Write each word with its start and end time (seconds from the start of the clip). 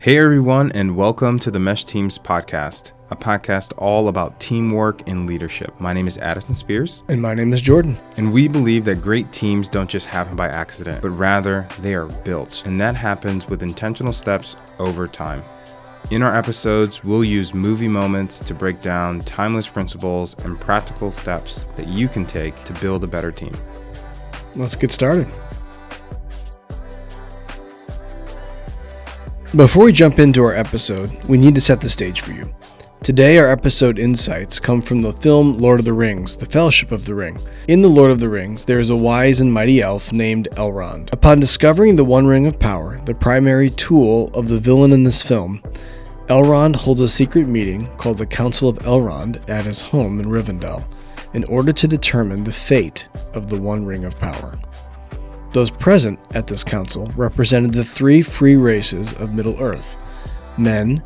Hey 0.00 0.16
everyone, 0.16 0.72
and 0.72 0.96
welcome 0.96 1.38
to 1.40 1.50
the 1.50 1.58
Mesh 1.58 1.84
Teams 1.84 2.18
podcast, 2.18 2.92
a 3.10 3.16
podcast 3.16 3.74
all 3.76 4.08
about 4.08 4.40
teamwork 4.40 5.06
and 5.06 5.26
leadership. 5.26 5.78
My 5.78 5.92
name 5.92 6.06
is 6.06 6.16
Addison 6.16 6.54
Spears, 6.54 7.02
And 7.08 7.20
my 7.20 7.34
name 7.34 7.52
is 7.52 7.60
Jordan. 7.60 7.98
and 8.16 8.32
we 8.32 8.48
believe 8.48 8.86
that 8.86 9.02
great 9.02 9.30
teams 9.30 9.68
don't 9.68 9.90
just 9.90 10.06
happen 10.06 10.36
by 10.36 10.48
accident, 10.48 11.02
but 11.02 11.10
rather 11.10 11.66
they 11.80 11.94
are 11.94 12.06
built, 12.06 12.62
and 12.64 12.80
that 12.80 12.94
happens 12.94 13.46
with 13.48 13.62
intentional 13.62 14.14
steps 14.14 14.56
over 14.78 15.06
time. 15.06 15.42
In 16.10 16.22
our 16.22 16.34
episodes, 16.34 17.02
we'll 17.04 17.22
use 17.22 17.52
movie 17.52 17.86
moments 17.86 18.38
to 18.38 18.54
break 18.54 18.80
down 18.80 19.20
timeless 19.20 19.68
principles 19.68 20.34
and 20.44 20.58
practical 20.58 21.10
steps 21.10 21.66
that 21.76 21.88
you 21.88 22.08
can 22.08 22.24
take 22.24 22.54
to 22.64 22.72
build 22.80 23.04
a 23.04 23.06
better 23.06 23.30
team. 23.30 23.52
Let's 24.56 24.76
get 24.76 24.92
started. 24.92 25.28
Before 29.56 29.82
we 29.82 29.92
jump 29.92 30.20
into 30.20 30.44
our 30.44 30.54
episode, 30.54 31.10
we 31.28 31.36
need 31.36 31.56
to 31.56 31.60
set 31.60 31.80
the 31.80 31.90
stage 31.90 32.20
for 32.20 32.30
you. 32.30 32.44
Today, 33.02 33.36
our 33.36 33.48
episode 33.48 33.98
insights 33.98 34.60
come 34.60 34.80
from 34.80 35.00
the 35.00 35.12
film 35.14 35.58
Lord 35.58 35.80
of 35.80 35.84
the 35.84 35.92
Rings, 35.92 36.36
The 36.36 36.46
Fellowship 36.46 36.92
of 36.92 37.04
the 37.04 37.16
Ring. 37.16 37.36
In 37.66 37.82
The 37.82 37.88
Lord 37.88 38.12
of 38.12 38.20
the 38.20 38.28
Rings, 38.28 38.64
there 38.64 38.78
is 38.78 38.90
a 38.90 38.96
wise 38.96 39.40
and 39.40 39.52
mighty 39.52 39.82
elf 39.82 40.12
named 40.12 40.46
Elrond. 40.52 41.12
Upon 41.12 41.40
discovering 41.40 41.96
the 41.96 42.04
One 42.04 42.28
Ring 42.28 42.46
of 42.46 42.60
Power, 42.60 43.00
the 43.06 43.14
primary 43.14 43.70
tool 43.70 44.28
of 44.34 44.48
the 44.48 44.60
villain 44.60 44.92
in 44.92 45.02
this 45.02 45.20
film, 45.20 45.60
Elrond 46.28 46.76
holds 46.76 47.00
a 47.00 47.08
secret 47.08 47.48
meeting 47.48 47.88
called 47.96 48.18
the 48.18 48.26
Council 48.26 48.68
of 48.68 48.78
Elrond 48.78 49.42
at 49.50 49.64
his 49.64 49.80
home 49.80 50.20
in 50.20 50.26
Rivendell 50.26 50.84
in 51.34 51.42
order 51.44 51.72
to 51.72 51.88
determine 51.88 52.44
the 52.44 52.52
fate 52.52 53.08
of 53.34 53.50
the 53.50 53.60
One 53.60 53.84
Ring 53.84 54.04
of 54.04 54.16
Power. 54.20 54.56
Those 55.52 55.70
present 55.70 56.20
at 56.30 56.46
this 56.46 56.62
council 56.62 57.10
represented 57.16 57.72
the 57.72 57.84
three 57.84 58.22
free 58.22 58.54
races 58.54 59.12
of 59.14 59.34
Middle 59.34 59.60
Earth 59.60 59.96
men, 60.56 61.02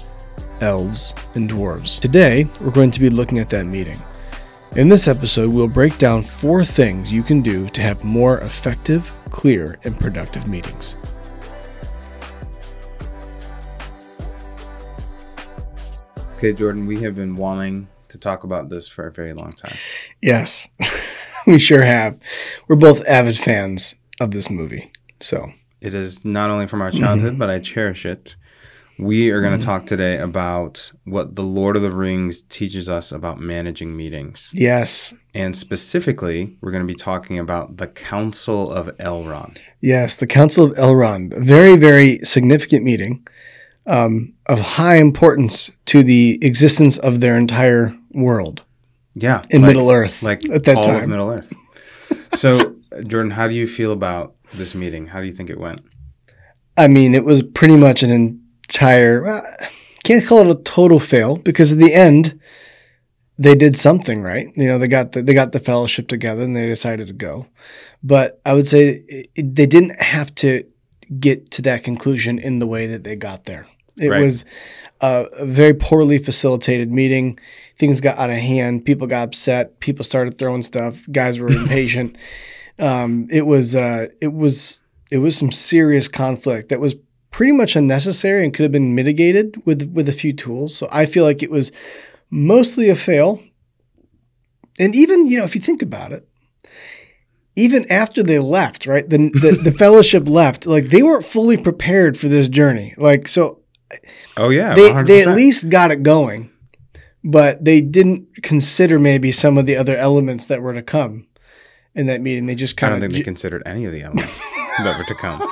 elves, 0.61 1.15
and 1.35 1.49
dwarves. 1.49 2.01
Today, 2.01 2.47
we're 2.61 2.71
going 2.71 2.91
to 2.91 3.01
be 3.01 3.09
looking 3.09 3.39
at 3.39 3.49
that 3.51 3.67
meeting. 3.67 3.99
In 4.77 4.89
this 4.89 5.07
episode, 5.07 5.55
we'll 5.55 5.69
break 5.69 5.97
down 5.99 6.23
four 6.23 6.65
things 6.65 7.13
you 7.13 7.23
can 7.23 7.41
do 7.41 7.69
to 7.69 7.81
have 7.81 8.03
more 8.03 8.39
effective, 8.41 9.13
clear, 9.31 9.79
and 9.85 9.99
productive 9.99 10.51
meetings. 10.51 10.97
Okay, 16.33 16.53
Jordan, 16.53 16.85
we 16.87 17.01
have 17.03 17.15
been 17.15 17.37
wanting 17.37 17.87
to 18.09 18.19
talk 18.19 18.45
about 18.45 18.69
this 18.69 18.89
for 18.89 19.07
a 19.07 19.13
very 19.13 19.33
long 19.33 19.53
time. 19.53 19.77
Yes, 20.21 20.69
we 21.47 21.59
sure 21.59 21.83
have. 21.83 22.19
We're 22.67 22.77
both 22.77 23.07
avid 23.07 23.39
fans 23.39 23.95
of 24.21 24.31
this 24.33 24.49
movie. 24.51 24.91
So, 25.21 25.53
It 25.81 25.95
is 25.95 26.25
not 26.25 26.51
only 26.51 26.67
from 26.67 26.81
our 26.83 26.91
childhood, 26.91 27.39
but 27.39 27.51
I 27.51 27.59
cherish 27.59 28.07
it. 28.07 28.37
We 28.99 29.31
are 29.31 29.41
going 29.43 29.59
to 29.59 29.65
talk 29.67 29.87
today 29.87 30.19
about 30.19 30.93
what 31.05 31.35
the 31.35 31.43
Lord 31.43 31.75
of 31.77 31.83
the 31.83 31.91
Rings 31.91 32.43
teaches 32.43 32.89
us 32.89 33.11
about 33.11 33.41
managing 33.41 33.97
meetings. 33.97 34.51
yes, 34.53 35.13
And 35.35 35.57
specifically, 35.57 36.57
we're 36.61 36.71
going 36.71 36.87
to 36.87 36.93
be 36.93 36.95
talking 36.99 37.39
about 37.41 37.77
the 37.79 37.89
Council 37.89 38.73
of 38.73 38.87
Elrond. 38.99 39.59
Yes, 39.81 40.15
the 40.17 40.29
Council 40.29 40.65
of 40.65 40.73
Elrond, 40.77 41.37
a 41.37 41.41
very, 41.41 41.77
very 41.77 42.19
significant 42.23 42.85
meeting 42.85 43.27
um, 43.87 44.33
of 44.47 44.61
high 44.61 44.97
importance 44.97 45.71
to 45.87 46.03
the 46.05 46.39
existence 46.41 46.97
of 46.97 47.19
their 47.21 47.37
entire 47.37 47.95
world 48.13 48.63
Yeah. 49.15 49.43
in 49.51 49.61
like- 49.63 49.69
Middle 49.75 49.91
Earth 49.91 50.23
Like 50.23 50.49
at 50.51 50.63
that 50.65 50.77
all 50.77 50.89
of 50.89 51.01
time. 51.01 51.11
Middle 51.11 51.31
Earth. 51.31 51.53
So, 52.35 52.74
Jordan, 53.07 53.33
how 53.33 53.49
do 53.49 53.55
you 53.55 53.67
feel 53.67 53.93
about 53.93 54.35
this 54.53 54.75
meeting? 54.75 55.09
How 55.09 55.21
do 55.21 55.27
you 55.27 55.33
think 55.33 55.51
it 55.51 55.59
went? 55.59 55.81
I 56.77 56.89
mean, 56.89 57.15
it 57.15 57.25
was 57.25 57.43
pretty 57.43 57.77
much 57.77 58.03
an 58.03 58.11
entire, 58.11 59.27
uh, 59.27 59.67
can't 60.03 60.25
call 60.27 60.41
it 60.49 60.57
a 60.59 60.63
total 60.63 60.99
fail 61.01 61.37
because 61.37 61.73
at 61.73 61.79
the 61.79 61.95
end, 61.95 62.39
they 63.39 63.55
did 63.55 63.77
something 63.77 64.23
right. 64.23 64.49
You 64.57 64.67
know, 64.69 64.79
they 64.79 64.89
got 64.89 65.13
the, 65.13 65.23
they 65.23 65.35
got 65.35 65.53
the 65.53 65.61
fellowship 65.61 66.09
together 66.09 66.43
and 66.43 66.55
they 66.57 66.67
decided 66.67 67.07
to 67.09 67.13
go. 67.13 67.47
But 68.03 68.41
I 68.47 68.55
would 68.55 68.67
say 68.69 69.03
it, 69.09 69.55
they 69.55 69.67
didn't 69.67 70.01
have 70.01 70.35
to 70.37 70.65
get 71.19 71.51
to 71.53 71.63
that 71.63 71.85
conclusion 71.85 72.39
in 72.39 72.59
the 72.59 72.67
way 72.67 72.87
that 72.87 73.05
they 73.05 73.17
got 73.17 73.45
there. 73.45 73.67
It 73.97 74.09
Right. 74.09 74.21
was 74.23 74.45
a 75.01 75.27
very 75.45 75.75
poorly 75.75 76.19
facilitated 76.19 76.91
meeting. 76.91 77.39
Things 77.79 78.01
got 78.01 78.19
out 78.19 78.31
of 78.31 78.37
hand. 78.37 78.85
People 78.85 79.07
got 79.07 79.25
upset. 79.29 79.79
People 79.81 80.05
started 80.05 80.39
throwing 80.39 80.63
stuff. 80.63 81.05
Guys 81.13 81.39
were 81.39 81.49
impatient. 81.61 82.17
Um, 82.79 83.29
it 83.31 83.47
was 83.47 83.75
uh, 83.77 84.09
it 84.21 84.33
was 84.33 84.81
it 85.11 85.19
was 85.19 85.37
some 85.37 85.53
serious 85.53 86.09
conflict 86.09 86.69
that 86.71 86.81
was 86.81 86.97
pretty 87.31 87.53
much 87.53 87.77
unnecessary 87.77 88.45
and 88.45 88.53
could 88.55 88.63
have 88.65 88.73
been 88.73 88.95
mitigated 88.95 89.63
with 89.65 89.91
with 89.93 90.09
a 90.09 90.13
few 90.13 90.33
tools. 90.33 90.77
So 90.77 90.89
I 90.91 91.07
feel 91.07 91.25
like 91.25 91.43
it 91.43 91.51
was 91.51 91.71
mostly 92.31 92.89
a 92.91 92.97
fail. 92.97 93.41
And 94.81 94.95
even 94.95 95.27
you 95.27 95.39
know 95.39 95.45
if 95.45 95.55
you 95.55 95.61
think 95.61 95.83
about 95.83 96.11
it, 96.13 96.27
even 97.55 97.87
after 97.91 98.23
they 98.23 98.39
left, 98.41 98.87
right? 98.87 99.09
The 99.09 99.19
the, 99.31 99.53
the 99.63 99.73
fellowship 99.79 100.27
left, 100.27 100.67
like 100.67 100.89
they 100.89 101.03
weren't 101.03 101.25
fully 101.25 101.57
prepared 101.57 102.19
for 102.19 102.27
this 102.29 102.49
journey. 102.49 102.95
Like 102.97 103.29
so 103.29 103.61
Oh, 104.37 104.49
yeah. 104.49 104.75
they 104.75 104.91
100%. 104.91 105.07
they 105.07 105.23
at 105.23 105.37
least 105.37 105.69
got 105.69 105.93
it 105.93 106.03
going, 106.03 106.51
but 107.23 107.65
they 107.65 107.81
didn't 107.81 108.43
consider 108.43 108.99
maybe 108.99 109.31
some 109.31 109.57
of 109.57 109.67
the 109.67 109.77
other 109.77 109.97
elements 109.97 110.47
that 110.47 110.63
were 110.63 110.75
to 110.75 110.83
come 110.83 111.29
in 111.95 112.07
that 112.07 112.21
meeting. 112.21 112.47
They 112.47 112.55
just 112.55 112.77
kind 112.77 112.93
of. 112.93 112.97
I 112.97 113.01
don't 113.01 113.11
think 113.13 113.21
they 113.21 113.25
considered 113.25 113.63
any 113.67 113.85
of 113.85 113.93
the 113.93 114.03
elements 114.03 114.45
that 114.79 114.99
were 114.99 115.05
to 115.05 115.15
come. 115.15 115.43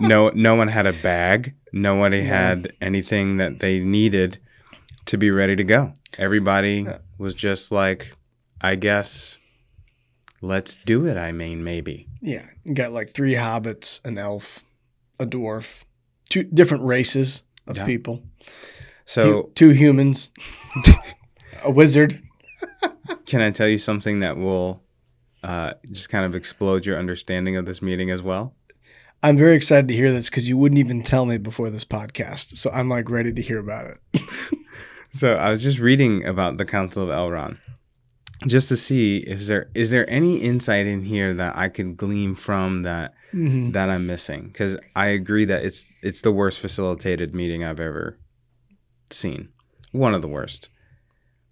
No, 0.00 0.30
no 0.30 0.54
one 0.54 0.68
had 0.68 0.86
a 0.86 0.92
bag. 0.92 1.54
Nobody 1.72 2.22
had 2.22 2.72
anything 2.80 3.36
that 3.38 3.58
they 3.60 3.80
needed 3.80 4.38
to 5.06 5.16
be 5.16 5.30
ready 5.30 5.56
to 5.56 5.64
go. 5.64 5.92
Everybody 6.16 6.86
was 7.18 7.34
just 7.34 7.70
like, 7.72 8.12
I 8.60 8.74
guess, 8.76 9.38
let's 10.40 10.76
do 10.86 11.06
it. 11.06 11.16
I 11.16 11.32
mean, 11.32 11.62
maybe. 11.64 12.06
yeah, 12.20 12.46
you 12.64 12.74
got 12.74 12.92
like 12.92 13.10
three 13.10 13.34
hobbits, 13.34 14.00
an 14.04 14.18
elf, 14.18 14.64
a 15.18 15.26
dwarf, 15.26 15.84
two 16.30 16.44
different 16.44 16.84
races 16.84 17.42
of 17.66 17.76
Yeah. 17.76 17.86
people, 17.86 18.22
So, 19.04 19.50
two 19.54 19.70
humans, 19.70 20.30
a 21.64 21.70
wizard. 21.70 22.22
can 23.26 23.40
I 23.40 23.50
tell 23.50 23.68
you 23.68 23.78
something 23.78 24.20
that 24.20 24.36
will 24.36 24.82
uh, 25.42 25.72
just 25.92 26.08
kind 26.08 26.24
of 26.24 26.34
explode 26.34 26.84
your 26.86 26.98
understanding 26.98 27.56
of 27.56 27.66
this 27.66 27.80
meeting 27.82 28.10
as 28.10 28.22
well? 28.22 28.54
I'm 29.22 29.36
very 29.36 29.56
excited 29.56 29.88
to 29.88 29.94
hear 29.94 30.12
this 30.12 30.30
because 30.30 30.48
you 30.48 30.56
wouldn't 30.56 30.78
even 30.78 31.02
tell 31.02 31.26
me 31.26 31.38
before 31.38 31.70
this 31.70 31.84
podcast, 31.84 32.56
so 32.56 32.70
I'm 32.70 32.88
like 32.88 33.10
ready 33.10 33.32
to 33.32 33.42
hear 33.42 33.58
about 33.58 33.86
it. 33.86 34.22
So 35.10 35.36
I 35.36 35.50
was 35.50 35.62
just 35.62 35.78
reading 35.78 36.26
about 36.26 36.58
the 36.58 36.66
Council 36.66 37.02
of 37.02 37.08
Elrond, 37.08 37.56
just 38.46 38.68
to 38.68 38.76
see 38.76 39.16
is 39.16 39.46
there 39.46 39.70
is 39.74 39.88
there 39.88 40.08
any 40.08 40.36
insight 40.36 40.86
in 40.86 41.02
here 41.06 41.32
that 41.32 41.56
I 41.56 41.70
could 41.70 41.96
glean 41.96 42.34
from 42.34 42.82
that 42.82 43.14
Mhm. 43.32 43.72
that 43.72 43.88
I'm 43.88 44.06
missing? 44.06 44.48
Because 44.48 44.76
I 44.94 45.08
agree 45.08 45.46
that 45.46 45.64
it's 45.64 45.86
it's 46.02 46.20
the 46.20 46.30
worst 46.30 46.58
facilitated 46.60 47.34
meeting 47.34 47.64
I've 47.64 47.80
ever 47.80 48.18
seen, 49.10 49.48
one 49.92 50.12
of 50.12 50.20
the 50.20 50.28
worst. 50.28 50.68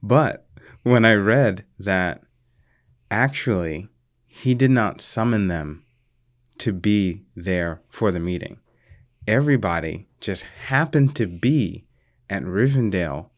But 0.02 0.46
when 0.82 1.06
I 1.06 1.14
read 1.14 1.64
that 1.78 2.24
actually 3.10 3.88
he 4.26 4.54
did 4.54 4.70
not 4.70 5.00
summon 5.00 5.48
them 5.48 5.84
to 6.58 6.72
be 6.72 7.22
there 7.34 7.80
for 7.88 8.10
the 8.10 8.20
meeting, 8.20 8.58
everybody 9.26 10.08
just 10.20 10.44
happened 10.66 11.14
to 11.16 11.26
be 11.26 11.84
at 12.30 12.42
Rivendell 12.42 13.30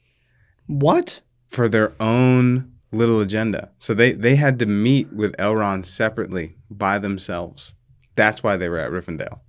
What? 0.67 1.21
for 1.49 1.69
their 1.69 1.95
own 2.01 2.73
little 2.93 3.21
agenda. 3.21 3.71
So 3.79 3.93
they 3.95 4.13
they 4.13 4.37
had 4.37 4.59
to 4.61 4.67
meet 4.67 5.13
with 5.13 5.37
Elrond 5.37 5.85
separately 5.87 6.57
by 6.71 6.99
themselves. 6.99 7.75
That's 8.17 8.43
why 8.43 8.57
they 8.57 8.69
were 8.69 8.79
at 8.79 8.91
Rivendell. 8.91 9.41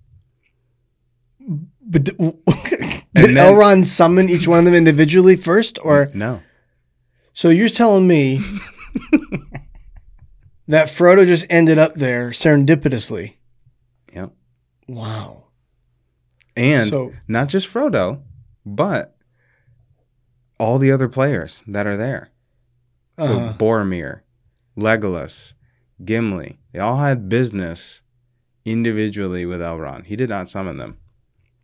But 1.81 2.03
did 2.03 2.15
then- 3.13 3.35
Elrond 3.35 3.85
summon 3.85 4.29
each 4.29 4.47
one 4.47 4.59
of 4.59 4.65
them 4.65 4.73
individually 4.75 5.35
first, 5.35 5.79
or 5.83 6.09
No. 6.13 6.41
so 7.33 7.49
you're 7.49 7.69
telling 7.69 8.07
me 8.07 8.41
that 10.69 10.87
Frodo 10.87 11.25
just 11.25 11.45
ended 11.49 11.77
up 11.77 11.95
there 11.95 12.29
serendipitously? 12.29 13.35
Yep. 14.13 14.31
Wow. 14.87 15.45
And 16.55 16.89
So- 16.89 17.13
not 17.27 17.49
just 17.49 17.67
Frodo, 17.67 18.21
but 18.65 19.15
all 20.59 20.77
the 20.79 20.91
other 20.91 21.07
players 21.09 21.63
that 21.67 21.87
are 21.87 21.97
there. 21.97 22.29
So 23.19 23.37
Uh-huh. 23.37 23.53
Boromir, 23.57 24.21
Legolas, 24.77 25.53
Gimli, 26.03 26.59
they 26.71 26.79
all 26.79 26.97
had 26.99 27.27
business 27.29 28.01
individually 28.65 29.45
with 29.45 29.59
Elrond. 29.61 30.05
He 30.05 30.15
did 30.15 30.29
not 30.29 30.49
summon 30.49 30.77
them. 30.77 30.97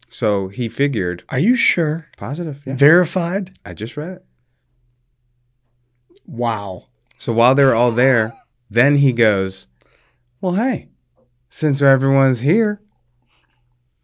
So 0.09 0.47
he 0.47 0.69
figured 0.69 1.23
Are 1.29 1.39
you 1.39 1.55
sure? 1.55 2.07
positive. 2.17 2.63
Yeah. 2.65 2.75
Verified? 2.75 3.57
I 3.65 3.73
just 3.73 3.97
read 3.97 4.11
it. 4.11 4.25
Wow. 6.25 6.85
So 7.17 7.33
while 7.33 7.55
they're 7.55 7.75
all 7.75 7.91
there, 7.91 8.33
then 8.69 8.95
he 8.95 9.13
goes, 9.13 9.67
Well, 10.41 10.53
hey, 10.53 10.89
since 11.50 11.81
everyone's 11.81 12.41
here, 12.41 12.81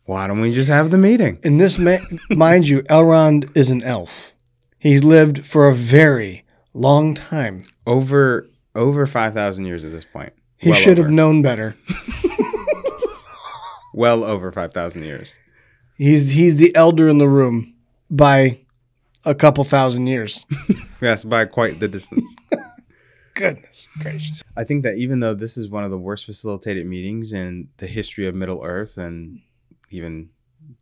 Why 0.05 0.27
don't 0.27 0.41
we 0.41 0.53
just 0.53 0.69
have 0.69 0.91
the 0.91 0.97
meeting? 0.97 1.39
And 1.43 1.59
this, 1.59 1.77
ma- 1.77 1.97
mind 2.29 2.67
you, 2.67 2.81
Elrond 2.83 3.55
is 3.55 3.69
an 3.69 3.83
elf. 3.83 4.33
He's 4.79 5.03
lived 5.03 5.45
for 5.45 5.67
a 5.67 5.73
very 5.75 6.43
long 6.73 7.13
time. 7.13 7.63
Over 7.85 8.47
over 8.75 9.05
five 9.05 9.33
thousand 9.33 9.65
years 9.65 9.83
at 9.83 9.91
this 9.91 10.05
point. 10.05 10.33
He 10.57 10.69
Well 10.71 10.79
should 10.79 10.97
have 10.97 11.09
known 11.09 11.41
better. 11.41 11.75
well 13.93 14.23
over 14.23 14.51
five 14.51 14.73
thousand 14.73 15.03
years. 15.03 15.37
He's 15.97 16.31
he's 16.31 16.57
the 16.57 16.75
elder 16.75 17.07
in 17.07 17.17
the 17.17 17.27
room 17.29 17.75
by 18.09 18.59
a 19.25 19.35
couple 19.35 19.63
thousand 19.63 20.07
years. 20.07 20.45
Yes, 21.01 21.23
by 21.23 21.45
quite 21.45 21.79
the 21.79 21.87
distance. 21.87 22.35
Goodness 23.33 23.87
gracious. 23.99 24.43
I 24.55 24.63
think 24.63 24.83
that 24.83 24.95
even 24.95 25.19
though 25.19 25.33
this 25.33 25.57
is 25.57 25.69
one 25.69 25.83
of 25.83 25.91
the 25.91 25.97
worst 25.97 26.25
facilitated 26.25 26.85
meetings 26.85 27.31
in 27.33 27.69
the 27.77 27.87
history 27.87 28.27
of 28.27 28.35
Middle 28.35 28.61
Earth 28.63 28.97
and 28.97 29.39
even, 29.89 30.29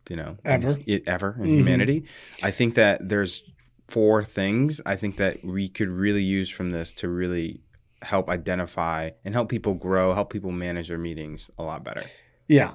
you 0.08 0.16
know, 0.16 0.36
Ever. 0.44 0.78
i- 0.88 1.02
ever 1.06 1.36
in 1.40 1.48
Mhm. 1.50 1.54
humanity, 1.56 2.04
I 2.42 2.50
think 2.50 2.74
that 2.74 3.08
there's 3.08 3.42
four 3.88 4.22
things 4.22 4.80
I 4.86 4.94
think 4.96 5.16
that 5.16 5.44
we 5.44 5.68
could 5.68 5.88
really 5.88 6.22
use 6.22 6.48
from 6.48 6.70
this 6.70 6.92
to 6.94 7.08
really 7.08 7.60
help 8.02 8.28
identify 8.30 9.10
and 9.24 9.34
help 9.34 9.48
people 9.48 9.74
grow, 9.74 10.14
help 10.14 10.32
people 10.32 10.52
manage 10.52 10.88
their 10.88 10.98
meetings 10.98 11.50
a 11.58 11.62
lot 11.64 11.84
better. 11.84 12.02
Yeah, 12.48 12.74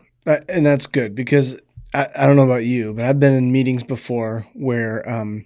and 0.49 0.65
that's 0.65 0.87
good 0.87 1.15
because 1.15 1.57
I, 1.93 2.07
I 2.17 2.25
don't 2.25 2.35
know 2.35 2.43
about 2.43 2.65
you, 2.65 2.93
but 2.93 3.05
I've 3.05 3.19
been 3.19 3.33
in 3.33 3.51
meetings 3.51 3.81
before 3.83 4.45
where 4.53 5.07
um, 5.09 5.45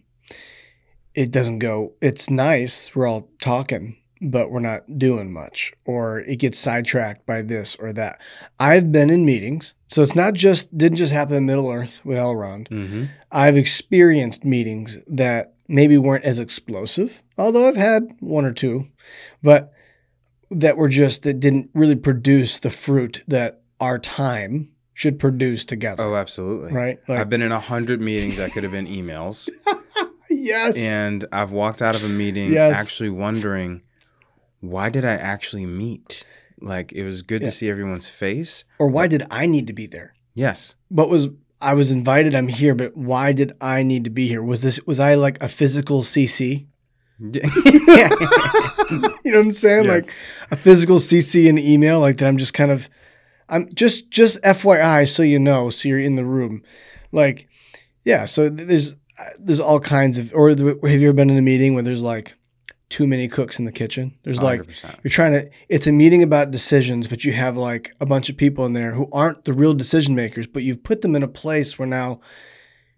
it 1.13 1.31
doesn't 1.31 1.59
go. 1.59 1.93
It's 2.01 2.29
nice, 2.29 2.95
we're 2.95 3.07
all 3.07 3.29
talking, 3.41 3.97
but 4.21 4.51
we're 4.51 4.59
not 4.59 4.97
doing 4.99 5.31
much, 5.31 5.73
or 5.85 6.19
it 6.21 6.37
gets 6.37 6.59
sidetracked 6.59 7.25
by 7.25 7.41
this 7.41 7.75
or 7.75 7.93
that. 7.93 8.19
I've 8.59 8.91
been 8.91 9.09
in 9.09 9.25
meetings, 9.25 9.73
so 9.87 10.01
it's 10.03 10.15
not 10.15 10.33
just 10.33 10.77
didn't 10.77 10.97
just 10.97 11.13
happen 11.13 11.35
in 11.37 11.45
Middle 11.45 11.69
Earth 11.71 12.01
with 12.03 12.17
Elrond. 12.17 12.67
Mm-hmm. 12.69 13.05
I've 13.31 13.57
experienced 13.57 14.43
meetings 14.43 14.97
that 15.07 15.53
maybe 15.67 15.97
weren't 15.97 16.25
as 16.25 16.39
explosive, 16.39 17.23
although 17.37 17.67
I've 17.67 17.75
had 17.77 18.03
one 18.19 18.43
or 18.45 18.53
two, 18.53 18.87
but 19.41 19.71
that 20.51 20.77
were 20.77 20.89
just 20.89 21.23
that 21.23 21.39
didn't 21.39 21.69
really 21.73 21.95
produce 21.95 22.59
the 22.59 22.71
fruit 22.71 23.23
that 23.27 23.61
our 23.79 23.99
time 23.99 24.71
should 24.93 25.17
produce 25.19 25.63
together. 25.63 26.03
Oh, 26.03 26.15
absolutely. 26.15 26.73
Right? 26.73 26.99
Like, 27.07 27.19
I've 27.19 27.29
been 27.29 27.41
in 27.41 27.51
a 27.53 27.59
hundred 27.59 28.01
meetings 28.01 28.35
that 28.37 28.51
could 28.51 28.63
have 28.63 28.71
been 28.73 28.87
emails, 28.87 29.47
yes. 30.29 30.75
and 30.77 31.23
I've 31.31 31.51
walked 31.51 31.81
out 31.81 31.95
of 31.95 32.03
a 32.03 32.09
meeting 32.09 32.51
Yes. 32.51 32.75
actually 32.75 33.09
wondering, 33.09 33.81
why 34.59 34.89
did 34.89 35.05
I 35.05 35.13
actually 35.13 35.65
meet? 35.65 36.23
Like 36.61 36.91
it 36.91 37.03
was 37.03 37.21
good 37.21 37.41
Yeah. 37.41 37.47
to 37.49 37.51
see 37.51 37.69
everyone's 37.69 38.07
face. 38.07 38.63
or 38.79 38.87
why 38.87 39.07
did 39.07 39.23
I 39.31 39.45
need 39.45 39.67
to 39.67 39.73
be 39.73 39.87
there? 39.87 40.13
Yes. 40.35 40.75
What 40.89 41.09
was 41.09 41.29
I 41.61 41.73
was 41.73 41.91
invited, 41.91 42.33
I'm 42.35 42.47
here, 42.47 42.73
but 42.73 42.95
why 42.95 43.33
did 43.33 43.51
I 43.59 43.83
need 43.83 44.03
to 44.05 44.09
be 44.09 44.27
here? 44.27 44.41
Was 44.43 44.61
this 44.61 44.79
was 44.85 44.99
I 44.99 45.15
like 45.15 45.41
a 45.43 45.47
physical 45.47 46.01
CC? 46.03 46.67
you 47.19 47.41
know 47.41 49.09
what 49.23 49.35
I'm 49.35 49.51
saying? 49.51 49.85
Yes. 49.85 50.05
Like 50.07 50.15
a 50.51 50.55
physical 50.55 50.97
CC 50.97 51.47
in 51.47 51.55
the 51.55 51.73
email, 51.73 51.99
like 51.99 52.17
that. 52.17 52.27
I'm 52.27 52.37
just 52.37 52.53
kind 52.53 52.71
of, 52.71 52.89
I'm 53.49 53.69
just 53.73 54.09
just 54.09 54.41
FYI, 54.41 55.07
so 55.07 55.21
you 55.23 55.39
know, 55.39 55.69
so 55.69 55.89
you're 55.89 55.99
in 55.99 56.15
the 56.15 56.23
room, 56.25 56.63
like, 57.11 57.47
yeah. 58.05 58.23
So 58.25 58.47
there's 58.49 58.93
uh, 58.93 59.23
there's 59.37 59.59
all 59.59 59.79
kinds 59.81 60.17
of. 60.17 60.31
Or 60.33 60.49
have 60.49 60.59
you 60.59 61.09
ever 61.09 61.13
been 61.13 61.29
in 61.29 61.37
a 61.37 61.41
meeting 61.41 61.73
where 61.73 61.83
there's 61.83 62.03
like 62.03 62.35
too 62.89 63.07
many 63.07 63.27
cooks 63.27 63.59
in 63.59 63.65
the 63.65 63.71
kitchen? 63.71 64.15
There's 64.23 64.41
like 64.41 64.61
100%. 64.61 64.99
you're 65.03 65.11
trying 65.11 65.33
to. 65.33 65.49
It's 65.69 65.87
a 65.87 65.91
meeting 65.91 66.23
about 66.23 66.51
decisions, 66.51 67.07
but 67.07 67.23
you 67.23 67.31
have 67.33 67.57
like 67.57 67.93
a 67.99 68.05
bunch 68.05 68.29
of 68.29 68.37
people 68.37 68.65
in 68.65 68.73
there 68.73 68.93
who 68.93 69.07
aren't 69.11 69.43
the 69.45 69.53
real 69.53 69.73
decision 69.73 70.15
makers, 70.15 70.47
but 70.47 70.63
you've 70.63 70.83
put 70.83 71.01
them 71.01 71.15
in 71.15 71.23
a 71.23 71.27
place 71.27 71.79
where 71.79 71.87
now, 71.87 72.19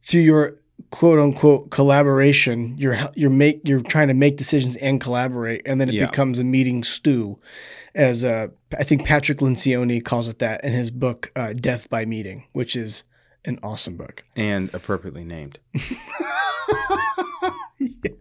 through 0.03 0.21
your 0.21 0.57
quote 0.89 1.19
unquote 1.19 1.69
collaboration 1.69 2.75
you're 2.75 2.97
you're 3.15 3.29
make 3.29 3.61
you're 3.67 3.83
trying 3.83 4.07
to 4.07 4.15
make 4.15 4.35
decisions 4.35 4.75
and 4.77 4.99
collaborate 4.99 5.61
and 5.63 5.79
then 5.79 5.87
it 5.89 5.93
Yeah. 5.93 6.07
becomes 6.07 6.39
a 6.39 6.43
meeting 6.43 6.83
stew 6.83 7.37
as 7.93 8.23
uh, 8.23 8.47
i 8.79 8.83
think 8.83 9.05
patrick 9.05 9.37
lencioni 9.37 10.03
calls 10.03 10.27
it 10.27 10.39
that 10.39 10.63
in 10.63 10.73
his 10.73 10.89
book 10.89 11.31
uh, 11.35 11.53
death 11.53 11.87
by 11.87 12.03
meeting 12.03 12.45
which 12.53 12.75
is 12.75 13.03
an 13.45 13.59
awesome 13.61 13.95
book 13.95 14.23
and 14.35 14.73
appropriately 14.73 15.23
named. 15.23 15.59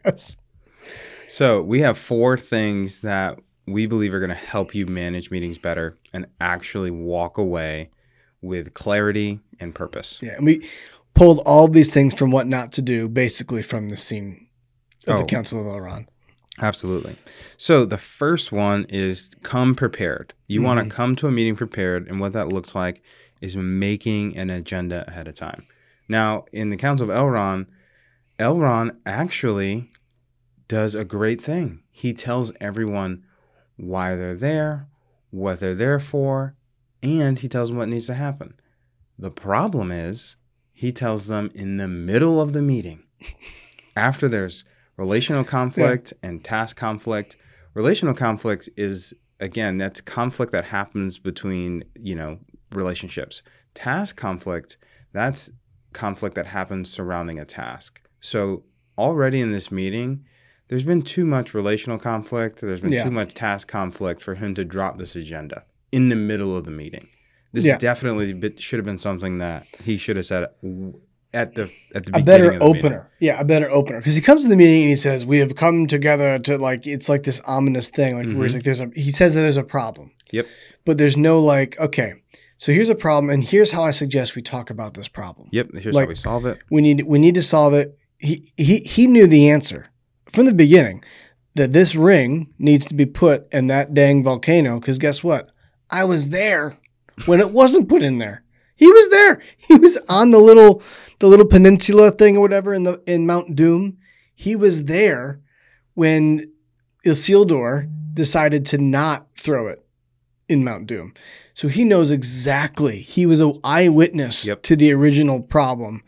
yes 0.05 0.37
So 1.31 1.63
we 1.63 1.81
have 1.81 1.97
four 1.97 2.37
things 2.37 3.03
that 3.03 3.39
we 3.67 3.87
believe 3.87 4.13
are 4.13 4.19
going 4.19 4.31
to 4.31 4.35
help 4.35 4.75
you 4.75 4.87
manage 4.87 5.31
meetings 5.31 5.59
better 5.59 5.97
and 6.13 6.27
actually 6.41 6.91
walk 6.91 7.39
away 7.39 7.91
with 8.43 8.75
clarity 8.75 9.39
and 9.61 9.75
purpose. 9.75 10.19
yeah 10.23 10.33
and 10.37 10.47
we 10.47 10.69
pulled 11.15 11.41
all 11.47 11.69
these 11.69 11.93
things 11.93 12.15
from 12.15 12.31
what 12.31 12.47
not 12.47 12.73
to 12.73 12.83
do 12.83 13.09
basically 13.09 13.63
from 13.63 13.91
the 13.91 13.97
scene 13.97 14.49
of 15.07 15.19
the 15.19 15.23
Oh. 15.23 15.27
council 15.27 15.61
of 15.61 15.67
elrond 15.67 16.07
Absolutely. 16.63 17.17
So 17.57 17.87
the 17.87 17.97
first 17.97 18.53
one 18.53 18.85
is 18.91 19.31
come 19.43 19.75
prepared. 19.75 20.35
You 20.47 20.61
want 20.61 20.79
to 20.79 20.83
mm-hmm. 20.83 20.91
come 20.95 21.17
to 21.17 21.27
a 21.27 21.31
meeting 21.31 21.57
prepared, 21.57 22.07
and 22.07 22.21
what 22.21 22.35
that 22.35 22.49
looks 22.49 22.75
like 22.75 23.03
is 23.41 23.57
making 23.57 24.37
an 24.37 24.51
agenda 24.51 25.05
ahead 25.09 25.27
of 25.27 25.35
time. 25.35 25.67
Now, 26.07 26.45
in 26.53 26.69
the 26.69 26.77
Council 26.77 27.11
of 27.11 27.17
Elrond, 27.17 27.67
Elrond 28.39 28.97
actually 29.07 29.91
does 30.71 30.95
a 30.95 31.05
great 31.05 31.43
thing. 31.43 31.83
He 31.91 32.13
tells 32.13 32.53
everyone 32.61 33.25
why 33.77 34.15
they're 34.15 34.37
there, 34.37 34.87
what 35.31 35.59
they're 35.59 35.75
there 35.75 35.99
for, 35.99 36.55
and 37.03 37.41
he 37.41 37.49
tells 37.49 37.71
them 37.71 37.79
what 37.79 37.89
needs 37.89 38.07
to 38.07 38.15
happen. 38.15 38.55
The 39.19 39.33
problem 39.33 39.91
is 39.91 40.37
he 40.73 40.93
tells 40.93 41.27
them 41.27 41.51
in 41.57 41.77
the 41.79 41.89
middle 41.89 42.41
of 42.41 42.53
the 42.53 42.63
meeting, 42.63 43.03
after 43.97 44.29
there's 44.29 44.65
relational 44.97 45.43
conflict 45.43 46.13
and 46.23 46.45
task 46.45 46.77
conflict. 46.77 47.37
Relational 47.75 48.15
conflict 48.15 48.69
is 48.77 49.13
again 49.41 49.77
that's 49.77 50.01
conflict 50.01 50.53
that 50.53 50.67
happens 50.67 51.19
between 51.19 51.83
you 51.99 52.15
know 52.15 52.39
relationships. 52.71 53.43
Task 53.75 54.15
conflict 54.15 54.77
that's 55.13 55.51
conflict 55.93 56.37
that 56.37 56.47
happens 56.47 56.89
surrounding 56.89 57.41
a 57.41 57.45
task. 57.45 58.01
So 58.21 58.63
already 58.97 59.41
in 59.41 59.51
this 59.51 59.73
meeting, 59.73 60.25
there's 60.71 60.85
been 60.85 61.03
too 61.03 61.27
much 61.27 61.53
relational 61.53 61.99
conflict. 61.99 62.63
There's 62.63 62.81
been 62.81 62.93
Yeah. 62.93 63.05
too 63.05 63.11
much 63.11 63.35
task 63.35 63.69
conflict 63.69 64.23
for 64.23 64.37
him 64.37 64.55
to 64.55 64.65
drop 64.65 64.99
this 64.99 65.15
agenda 65.15 65.65
in 65.93 66.09
the 66.09 66.17
middle 66.17 66.57
of 66.57 66.65
the 66.65 66.71
meeting. 66.71 67.09
This 67.53 67.67
Yeah. 67.67 67.77
definitely 67.77 68.41
should 68.57 68.79
have 68.79 68.87
been 68.87 68.99
something 68.99 69.39
that 69.39 69.67
he 69.85 69.99
should 69.99 70.17
have 70.17 70.25
said 70.27 70.45
at 71.33 71.55
the 71.55 71.71
at 71.95 72.05
the 72.07 72.11
a 72.15 72.23
beginning 72.23 72.25
better 72.25 72.45
of 72.53 72.59
the 72.61 72.65
meeting. 72.65 72.77
opener. 72.85 73.11
Yeah, 73.21 73.41
a 73.41 73.45
better 73.45 73.71
opener. 73.71 73.99
Because 73.99 74.15
he 74.15 74.21
comes 74.21 74.43
to 74.45 74.49
the 74.49 74.57
meeting 74.57 74.83
and 74.83 74.91
he 74.91 74.97
says, 74.97 75.25
"We 75.27 75.39
have 75.39 75.55
come 75.55 75.87
together 75.87 76.39
to 76.39 76.57
like." 76.59 76.87
It's 76.87 77.09
like 77.09 77.25
this 77.25 77.41
ominous 77.47 77.91
thing, 77.91 78.17
like 78.17 78.27
where 78.37 78.45
he's 78.47 78.53
Mhm. 78.53 78.55
like, 78.57 78.63
"There's 78.65 78.81
a." 78.81 78.91
He 78.95 79.13
says 79.13 79.35
that 79.35 79.41
there's 79.41 79.57
a 79.57 79.63
problem. 79.65 80.13
Yep. 80.33 80.47
But 80.85 80.99
there's 80.99 81.17
no 81.17 81.41
like, 81.41 81.79
okay, 81.79 82.15
so 82.57 82.73
here's 82.73 82.89
a 82.89 82.95
problem, 82.95 83.31
and 83.31 83.43
here's 83.45 83.73
how 83.73 83.83
I 83.83 83.91
suggest 83.91 84.35
we 84.37 84.43
talk 84.43 84.71
about 84.71 84.95
this 84.95 85.09
problem. 85.09 85.49
Yep. 85.53 85.71
Here's 85.79 85.95
Like- 85.95 86.05
how 86.07 86.09
we 86.09 86.15
solve 86.15 86.47
it. 86.47 86.59
We 86.71 86.81
need 86.83 87.03
we 87.03 87.19
need 87.19 87.35
to 87.35 87.43
solve 87.43 87.75
it. 87.75 87.97
He 88.19 88.53
he 88.57 88.79
he 88.79 89.07
knew 89.07 89.27
the 89.27 89.49
answer 89.51 89.87
from 90.33 90.47
the 90.47 90.55
beginning 90.55 91.05
that 91.55 91.73
this 91.73 91.95
ring 91.95 92.53
needs 92.59 92.87
to 92.87 92.95
be 92.95 93.07
put 93.07 93.53
in 93.53 93.67
that 93.69 93.93
dang 93.95 94.23
volcano. 94.23 94.79
Because 94.81 94.99
guess 94.99 95.23
what? 95.25 95.51
I 95.91 96.05
was 96.05 96.29
there 96.29 96.77
when 97.27 97.41
it 97.41 97.51
wasn't 97.51 97.89
put 97.89 98.03
in 98.03 98.19
there. 98.19 98.45
He 98.77 98.87
was 98.87 99.09
there. 99.11 99.43
He 99.57 99.75
was 99.75 99.99
on 100.09 100.31
the 100.31 100.39
little 100.39 100.83
the 101.19 101.27
little 101.27 101.45
peninsula 101.47 102.13
thing 102.13 102.37
or 102.37 102.41
whatever 102.41 102.73
in 102.73 102.85
the 102.85 103.03
in 103.07 103.27
Mount 103.27 103.55
Doom. 103.57 103.99
He 104.35 104.57
was 104.57 104.85
there 104.85 105.41
when 105.95 106.51
Isildur 107.05 107.91
decided 108.15 108.65
to 108.67 108.79
not 108.79 109.27
throw 109.37 109.69
it 109.69 109.85
in 110.49 110.65
Mount 110.65 110.87
Doom. 110.87 111.13
So 111.53 111.69
he 111.69 111.85
knows 111.85 112.11
exactly. 112.11 113.01
He 113.01 113.27
was 113.27 113.41
an 113.41 113.59
eyewitness 113.63 114.47
Yep. 114.47 114.63
to 114.63 114.77
the 114.77 114.93
original 114.93 115.43
problem. 115.43 116.03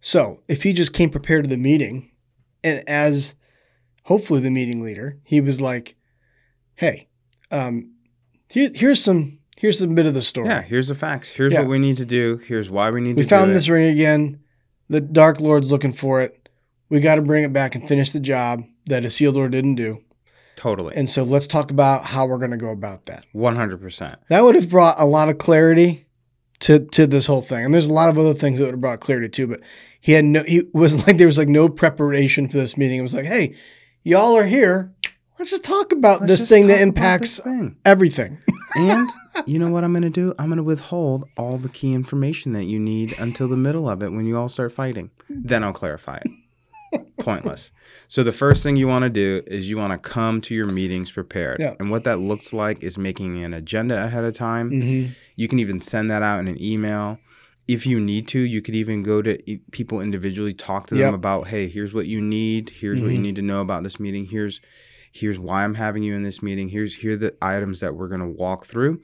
So 0.00 0.42
if 0.48 0.62
he 0.64 0.72
just 0.72 0.92
came 0.92 1.10
prepared 1.10 1.44
to 1.44 1.50
the 1.50 1.56
meeting, 1.56 2.10
and 2.66 2.88
as 2.88 3.34
hopefully 4.04 4.40
the 4.40 4.50
meeting 4.50 4.82
leader, 4.82 5.18
he 5.24 5.40
was 5.40 5.60
like, 5.60 5.96
"Hey, 6.74 7.08
um, 7.50 7.92
here, 8.48 8.70
here's 8.74 9.02
some 9.02 9.38
here's 9.56 9.78
some 9.78 9.94
bit 9.94 10.06
of 10.06 10.14
the 10.14 10.22
story. 10.22 10.48
Yeah. 10.48 10.62
Here's 10.62 10.88
the 10.88 10.94
facts. 10.94 11.30
Here's 11.30 11.52
Yeah. 11.52 11.60
what 11.60 11.70
we 11.70 11.78
need 11.78 11.96
to 11.96 12.04
do. 12.04 12.38
Here's 12.46 12.68
why 12.68 12.90
we 12.90 13.00
need 13.00 13.16
we 13.16 13.22
to 13.22 13.26
We 13.26 13.28
found 13.28 13.54
this 13.54 13.68
ring 13.68 13.88
again. 13.88 14.40
The 14.88 15.00
Dark 15.00 15.40
Lord's 15.40 15.72
looking 15.72 15.92
for 15.92 16.20
it. 16.20 16.48
We 16.88 17.00
got 17.00 17.16
to 17.16 17.22
bring 17.22 17.42
it 17.42 17.52
back 17.52 17.74
and 17.74 17.88
finish 17.88 18.12
the 18.12 18.20
job 18.20 18.64
that 18.86 19.02
Isildur 19.02 19.50
didn't 19.50 19.74
do. 19.74 20.02
Totally. 20.56 20.94
And 20.96 21.10
so 21.10 21.22
let's 21.24 21.46
talk 21.46 21.70
about 21.70 22.04
how 22.06 22.26
we're 22.26 22.38
going 22.38 22.52
to 22.52 22.56
go 22.56 22.70
about 22.70 23.06
that. 23.06 23.26
One 23.32 23.56
hundred 23.56 23.80
percent. 23.80 24.18
That 24.28 24.42
would 24.42 24.54
have 24.54 24.70
brought 24.70 25.00
a 25.00 25.04
lot 25.04 25.28
of 25.28 25.38
clarity 25.38 26.05
to 26.60 26.80
to 26.80 27.06
this 27.06 27.26
whole 27.26 27.42
thing. 27.42 27.64
And 27.64 27.74
there's 27.74 27.86
a 27.86 27.92
lot 27.92 28.08
of 28.08 28.18
other 28.18 28.34
things 28.34 28.58
that 28.58 28.64
would 28.66 28.74
have 28.74 28.80
brought 28.80 29.00
clarity 29.00 29.28
too. 29.28 29.46
But 29.46 29.60
he 30.00 30.12
had 30.12 30.24
no. 30.24 30.42
He 30.44 30.62
was 30.72 30.96
like 31.06 31.16
there 31.18 31.26
was 31.26 31.38
like 31.38 31.48
no 31.48 31.68
preparation 31.68 32.48
for 32.48 32.56
this 32.56 32.76
meeting. 32.76 32.98
It 32.98 33.02
was 33.02 33.14
like, 33.14 33.26
hey, 33.26 33.54
y'all 34.02 34.36
are 34.36 34.46
here. 34.46 34.92
Let's 35.38 35.50
just 35.50 35.64
talk 35.64 35.92
about 35.92 36.26
this 36.26 36.48
thing 36.48 36.68
that 36.68 36.80
impacts 36.80 37.38
thing. 37.40 37.76
everything. 37.84 38.38
And 38.78 39.10
you 39.46 39.58
know 39.58 39.70
what 39.70 39.84
I'm 39.84 39.92
going 39.94 40.02
to 40.02 40.10
do? 40.10 40.34
I'm 40.38 40.46
going 40.46 40.58
to 40.58 40.62
withhold 40.62 41.26
all 41.38 41.56
the 41.56 41.70
key 41.70 41.94
information 41.94 42.52
that 42.52 42.64
you 42.64 42.78
need 42.78 43.18
until 43.18 43.48
the 43.48 43.56
middle 43.56 43.88
of 43.88 44.02
it 44.02 44.12
when 44.12 44.26
you 44.26 44.36
all 44.36 44.50
start 44.50 44.70
fighting. 44.70 45.10
Then 45.30 45.64
I'll 45.64 45.72
clarify 45.72 46.18
it. 46.18 46.30
Pointless. 47.18 47.72
So 48.08 48.22
the 48.22 48.32
first 48.32 48.62
thing 48.62 48.76
you 48.76 48.86
want 48.86 49.02
to 49.02 49.10
do 49.10 49.42
is 49.46 49.68
you 49.68 49.76
want 49.76 49.92
to 49.92 49.98
come 49.98 50.40
to 50.42 50.54
your 50.54 50.66
meetings 50.66 51.10
prepared. 51.10 51.58
Yeah. 51.58 51.74
And 51.80 51.90
what 51.90 52.04
that 52.04 52.18
looks 52.18 52.52
like 52.52 52.82
is 52.84 52.96
making 52.96 53.42
an 53.42 53.52
agenda 53.52 54.04
ahead 54.04 54.24
of 54.24 54.34
time. 54.34 54.70
Mm-hmm. 54.70 55.12
You 55.34 55.48
can 55.48 55.58
even 55.58 55.80
send 55.80 56.10
that 56.10 56.22
out 56.22 56.38
in 56.38 56.46
an 56.48 56.62
email. 56.62 57.18
If 57.66 57.84
you 57.86 57.98
need 57.98 58.28
to, 58.28 58.38
you 58.38 58.62
could 58.62 58.76
even 58.76 59.02
go 59.02 59.22
to 59.22 59.50
e- 59.50 59.60
people 59.72 60.00
individually, 60.00 60.54
talk 60.54 60.86
to 60.88 60.94
them 60.94 61.02
Yep. 61.02 61.14
about, 61.14 61.48
hey, 61.48 61.66
here's 61.68 61.92
what 61.92 62.06
you 62.06 62.20
need. 62.20 62.70
Here's 62.70 63.00
what 63.02 63.10
you 63.10 63.18
Mhm. 63.18 63.22
need 63.22 63.36
to 63.36 63.42
know 63.42 63.60
about 63.60 63.82
this 63.82 63.98
meeting. 63.98 64.26
Here's 64.26 64.60
here's 65.12 65.38
why 65.38 65.64
I'm 65.64 65.74
having 65.76 66.02
you 66.02 66.14
in 66.14 66.22
this 66.22 66.42
meeting. 66.42 66.68
Here's 66.68 66.96
here 66.96 67.12
are 67.12 67.16
the 67.16 67.34
items 67.40 67.80
that 67.80 67.94
we're 67.96 68.08
gonna 68.08 68.28
walk 68.30 68.66
through. 68.66 69.00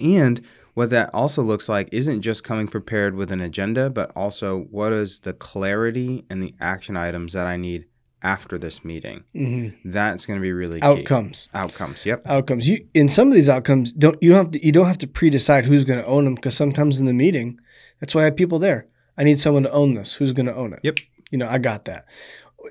And 0.00 0.40
what 0.74 0.90
that 0.90 1.10
also 1.12 1.42
looks 1.42 1.68
like 1.68 1.88
isn't 1.92 2.22
just 2.22 2.44
coming 2.44 2.66
prepared 2.66 3.14
with 3.14 3.30
an 3.30 3.40
agenda, 3.40 3.90
but 3.90 4.10
also 4.16 4.60
what 4.70 4.92
is 4.92 5.20
the 5.20 5.32
clarity 5.32 6.24
and 6.30 6.42
the 6.42 6.54
action 6.60 6.96
items 6.96 7.32
that 7.34 7.46
I 7.46 7.56
need 7.56 7.84
after 8.22 8.56
this 8.56 8.84
meeting. 8.84 9.24
Mm-hmm. 9.34 9.90
That's 9.90 10.26
going 10.26 10.38
to 10.38 10.42
be 10.42 10.52
really 10.52 10.80
key. 10.80 10.86
Outcomes. 10.86 11.48
Outcomes. 11.54 12.06
Yep. 12.06 12.22
Outcomes. 12.26 12.68
You 12.68 12.86
in 12.94 13.08
some 13.08 13.28
of 13.28 13.34
these 13.34 13.48
outcomes 13.48 13.92
don't 13.92 14.16
you 14.22 14.30
don't 14.30 14.38
have 14.38 14.50
to 14.52 14.64
you 14.64 14.72
don't 14.72 14.86
have 14.86 14.98
to 14.98 15.06
pre-decide 15.08 15.66
who's 15.66 15.84
going 15.84 15.98
to 16.00 16.06
own 16.06 16.24
them 16.24 16.36
because 16.36 16.56
sometimes 16.56 17.00
in 17.00 17.06
the 17.06 17.12
meeting, 17.12 17.58
that's 18.00 18.14
why 18.14 18.22
I 18.22 18.24
have 18.26 18.36
people 18.36 18.58
there. 18.58 18.86
I 19.18 19.24
need 19.24 19.40
someone 19.40 19.64
to 19.64 19.72
own 19.72 19.94
this. 19.94 20.14
Who's 20.14 20.32
going 20.32 20.46
to 20.46 20.54
own 20.54 20.72
it? 20.72 20.80
Yep. 20.82 21.00
You 21.30 21.38
know, 21.38 21.48
I 21.48 21.58
got 21.58 21.84
that. 21.86 22.06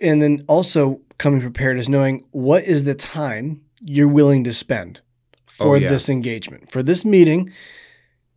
And 0.02 0.22
then 0.22 0.44
also 0.48 1.02
coming 1.18 1.42
prepared 1.42 1.78
is 1.78 1.90
knowing 1.90 2.26
what 2.32 2.64
is 2.64 2.86
the 2.86 2.96
time 2.96 3.62
you're 3.82 4.08
willing 4.08 4.44
to 4.46 4.54
spend 4.54 5.02
for 5.46 5.76
Oh, 5.76 5.76
yeah. 5.76 5.90
this 5.90 6.08
engagement. 6.10 6.72
For 6.72 6.82
this 6.82 7.04
meeting, 7.04 7.52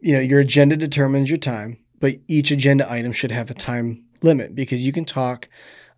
you 0.05 0.13
know, 0.13 0.21
your 0.21 0.41
agenda 0.41 0.77
determines 0.77 1.31
your 1.31 1.39
time, 1.39 1.79
but 1.99 2.17
each 2.29 2.51
agenda 2.51 2.91
item 2.93 3.13
should 3.13 3.31
have 3.31 3.51
a 3.51 3.55
time 3.55 4.05
limit 4.23 4.55
because 4.55 4.85
you 4.85 4.93
can 4.93 5.07
talk 5.07 5.49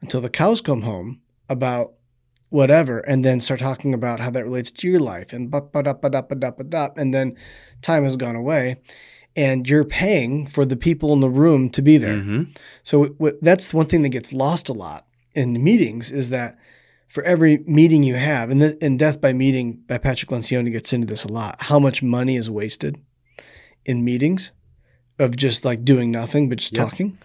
until 0.01 0.21
the 0.21 0.31
cows 0.31 0.61
come 0.61 0.83
home 0.83 1.21
about 1.49 1.95
whatever 2.49 3.01
and 3.01 3.25
then 3.25 3.41
start 3.41 3.59
talking 3.59 3.93
about 3.93 4.21
how 4.21 4.31
that 4.31 4.45
relates 4.45 4.71
to 4.71 4.87
your 4.89 5.01
life 5.01 5.33
and 5.33 5.51
ba 5.51 5.61
ba 5.61 5.83
da 5.83 5.93
ba 5.93 6.09
da 6.09 6.23
ba 6.23 6.37
da 6.37 6.51
ba 6.53 6.63
da 6.63 6.89
and 6.97 7.13
then 7.13 7.37
time 7.83 8.05
has 8.05 8.17
gone 8.17 8.37
away 8.37 8.77
and 9.35 9.69
you're 9.69 9.85
paying 9.85 10.47
for 10.47 10.65
the 10.65 10.77
people 10.77 11.13
in 11.13 11.19
the 11.19 11.29
room 11.29 11.69
to 11.69 11.83
be 11.83 11.99
there. 11.99 12.21
hmm 12.21 12.43
So 12.85 13.07
what, 13.19 13.43
that's 13.43 13.75
one 13.75 13.87
thing 13.87 14.03
that 14.03 14.11
gets 14.11 14.33
lost 14.33 14.69
a 14.69 14.73
lot 14.73 15.05
in 15.35 15.63
meetings 15.63 16.13
is 16.13 16.31
that 16.31 16.57
for 17.09 17.25
every 17.25 17.59
meeting 17.67 18.05
you 18.05 18.15
have, 18.15 18.51
and, 18.51 18.63
the, 18.63 18.79
and 18.81 19.01
Death 19.01 19.21
by 19.21 19.33
Meeting 19.33 19.83
by 19.89 19.99
Patrick 19.99 20.31
Lencioni 20.31 20.71
gets 20.71 20.93
into 20.93 21.09
this 21.09 21.25
a 21.25 21.29
lot, 21.29 21.57
how 21.63 21.81
much 21.81 22.03
money 22.03 22.37
is 22.37 22.49
wasted 22.49 22.97
in 23.87 24.05
meetings 24.05 24.53
of 25.19 25.35
just 25.35 25.65
like 25.65 25.85
doing 25.85 26.11
nothing 26.11 26.49
but 26.51 26.59
just 26.59 26.77
Yep. 26.77 26.89
talking. 26.91 27.19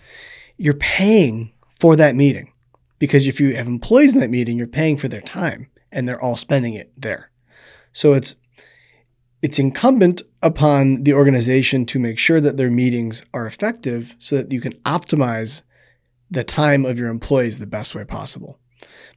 You're 0.57 0.73
paying 0.75 1.51
for 1.77 1.95
that 1.97 2.15
meeting 2.15 2.53
because 2.99 3.27
if 3.27 3.41
you 3.41 3.55
have 3.55 3.67
employees 3.67 4.13
in 4.13 4.19
that 4.21 4.29
meeting, 4.29 4.57
you're 4.57 4.67
paying 4.67 4.95
for 4.95 5.09
their 5.09 5.21
time 5.21 5.67
and 5.91 6.07
they're 6.07 6.21
all 6.21 6.37
spending 6.37 6.73
it 6.73 6.93
there. 6.95 7.31
So 7.91 8.13
it's 8.13 8.35
it's 9.41 9.57
incumbent 9.57 10.21
upon 10.43 11.03
the 11.03 11.13
organization 11.13 11.83
to 11.87 11.97
make 11.99 12.19
sure 12.19 12.39
that 12.39 12.57
their 12.57 12.69
meetings 12.69 13.25
are 13.33 13.47
effective 13.47 14.15
so 14.19 14.37
that 14.37 14.51
you 14.51 14.61
can 14.61 14.73
optimize 14.85 15.63
the 16.29 16.43
time 16.43 16.85
of 16.85 16.99
your 16.99 17.09
employees 17.09 17.57
the 17.57 17.65
best 17.65 17.95
way 17.95 18.05
possible. 18.05 18.59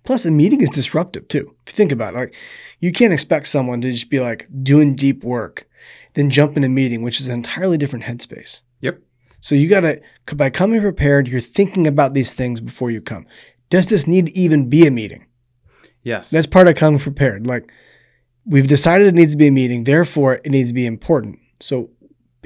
Plus, 0.03 0.25
a 0.25 0.31
meeting 0.31 0.63
is 0.63 0.71
disruptive 0.71 1.29
too. 1.29 1.55
If 1.67 1.73
you 1.73 1.77
think 1.77 1.93
about 1.93 2.15
it, 2.15 2.17
like 2.17 2.35
you 2.81 2.91
can't 2.91 3.13
expect 3.13 3.47
someone 3.49 3.83
to 3.83 3.93
just 3.93 4.09
be 4.11 4.19
like 4.19 4.49
doing 4.63 4.97
deep 4.97 5.23
work, 5.23 5.69
then 6.15 6.31
jump 6.31 6.57
in 6.57 6.65
a 6.65 6.69
meeting, 6.69 7.03
which 7.03 7.21
is 7.21 7.29
an 7.29 7.35
entirely 7.35 7.77
different 7.77 8.05
headspace. 8.05 8.61
Yep. 8.81 9.01
So 9.41 9.55
you 9.55 9.69
gotta 9.69 10.01
by 10.35 10.51
coming 10.51 10.81
prepared, 10.81 11.29
you're 11.29 11.41
thinking 11.41 11.87
about 11.87 12.15
these 12.15 12.33
things 12.33 12.61
before 12.61 12.91
you 12.91 13.01
come. 13.01 13.27
Does 13.71 13.89
this 13.89 14.07
need 14.07 14.27
to 14.27 14.39
even 14.39 14.69
be 14.69 14.87
a 14.87 14.91
meeting? 14.91 15.27
Yes. 16.03 16.31
That's 16.31 16.47
part 16.47 16.69
of 16.69 16.77
coming 16.77 17.01
prepared. 17.01 17.47
Like 17.47 17.71
we've 18.47 18.67
decided 18.67 19.07
it 19.07 19.15
needs 19.15 19.33
to 19.33 19.39
be 19.39 19.49
a 19.49 19.53
meeting, 19.53 19.85
therefore 19.85 20.41
it 20.45 20.51
needs 20.51 20.71
to 20.71 20.75
be 20.75 20.87
important. 20.87 21.39
So 21.61 21.91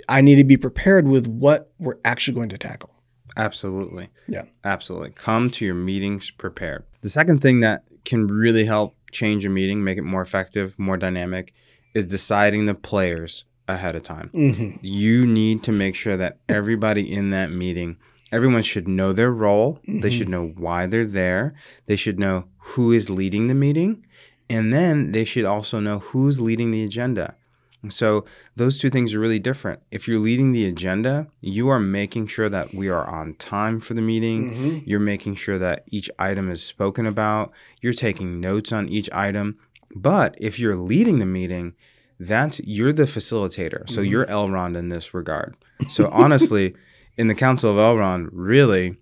I 0.09 0.21
need 0.21 0.37
to 0.37 0.45
be 0.45 0.57
prepared 0.57 1.07
with 1.07 1.27
what 1.27 1.73
we're 1.79 1.99
actually 2.05 2.35
going 2.35 2.49
to 2.51 2.59
tackle. 2.59 2.91
Absolutely. 3.37 4.09
Yeah. 4.27 4.45
Absolutely. 4.65 5.11
Come 5.11 5.51
to 5.53 5.65
your 5.65 5.75
meetings 5.75 6.31
prepared. 6.31 6.85
The 7.03 7.11
second 7.11 7.41
thing 7.41 7.61
that 7.61 7.85
can 8.05 8.27
really 8.27 8.65
help 8.65 8.97
change 9.13 9.45
a 9.45 9.49
meeting, 9.49 9.85
make 9.85 9.99
it 9.99 10.03
more 10.03 10.23
effective, 10.23 10.79
more 10.79 10.97
dynamic, 10.97 11.53
is 11.95 12.05
deciding 12.07 12.67
the 12.67 12.75
players 12.75 13.45
ahead 13.69 13.95
of 13.95 14.03
time. 14.03 14.31
Mm-hmm. 14.35 14.79
You 14.83 15.27
need 15.27 15.63
to 15.65 15.73
make 15.73 15.95
sure 15.95 16.17
that 16.17 16.39
everybody 16.49 17.11
in 17.13 17.31
that 17.31 17.51
meeting, 17.53 17.97
everyone 18.33 18.63
should 18.63 18.89
know 18.89 19.13
their 19.13 19.31
role. 19.31 19.81
They 19.87 20.09
Mhm. 20.11 20.19
should 20.19 20.29
know 20.29 20.47
why 20.57 20.87
they're 20.87 21.07
there. 21.07 21.55
They 21.87 21.97
should 21.97 22.19
know 22.19 22.47
who 22.59 22.93
is 22.93 23.09
leading 23.11 23.49
the 23.49 23.55
meeting. 23.55 24.05
And 24.51 24.73
then 24.73 25.13
they 25.13 25.25
should 25.25 25.45
also 25.45 25.79
know 25.81 25.99
who's 25.99 26.41
leading 26.41 26.71
the 26.71 26.83
agenda. 26.83 27.35
So 27.91 28.25
those 28.57 28.77
two 28.79 28.91
things 28.91 29.15
are 29.15 29.21
really 29.21 29.39
different. 29.39 29.81
If 29.91 30.09
you're 30.09 30.19
leading 30.19 30.53
the 30.53 30.67
agenda, 30.67 31.29
you 31.41 31.69
are 31.69 31.79
making 31.79 32.27
sure 32.27 32.49
that 32.49 32.75
we 32.75 32.89
are 32.89 33.07
on 33.09 33.35
time 33.35 33.79
for 33.79 33.95
the 33.95 34.03
meeting. 34.03 34.51
Mm-hmm. 34.51 34.79
You're 34.85 34.99
making 35.01 35.37
sure 35.37 35.59
that 35.59 35.85
each 35.89 36.11
item 36.19 36.51
is 36.51 36.63
spoken 36.63 37.07
about. 37.07 37.53
You're 37.81 37.93
taking 37.93 38.41
notes 38.41 38.73
on 38.73 38.89
each 38.89 39.09
item. 39.13 39.59
But 39.95 40.35
if 40.39 40.59
you're 40.59 40.75
leading 40.77 41.19
the 41.21 41.27
meeting, 41.27 41.75
that's 42.21 42.61
you're 42.61 42.93
the 42.93 43.05
facilitator. 43.05 43.89
So 43.89 44.01
Mhm. 44.03 44.11
you're 44.11 44.27
Elrond 44.27 44.77
in 44.77 44.89
this 44.89 45.15
regard. 45.15 45.55
So 45.89 46.09
honestly, 46.13 46.75
in 47.17 47.29
the 47.29 47.35
Council 47.35 47.71
of 47.71 47.77
Elrond, 47.77 48.29
really, 48.33 48.97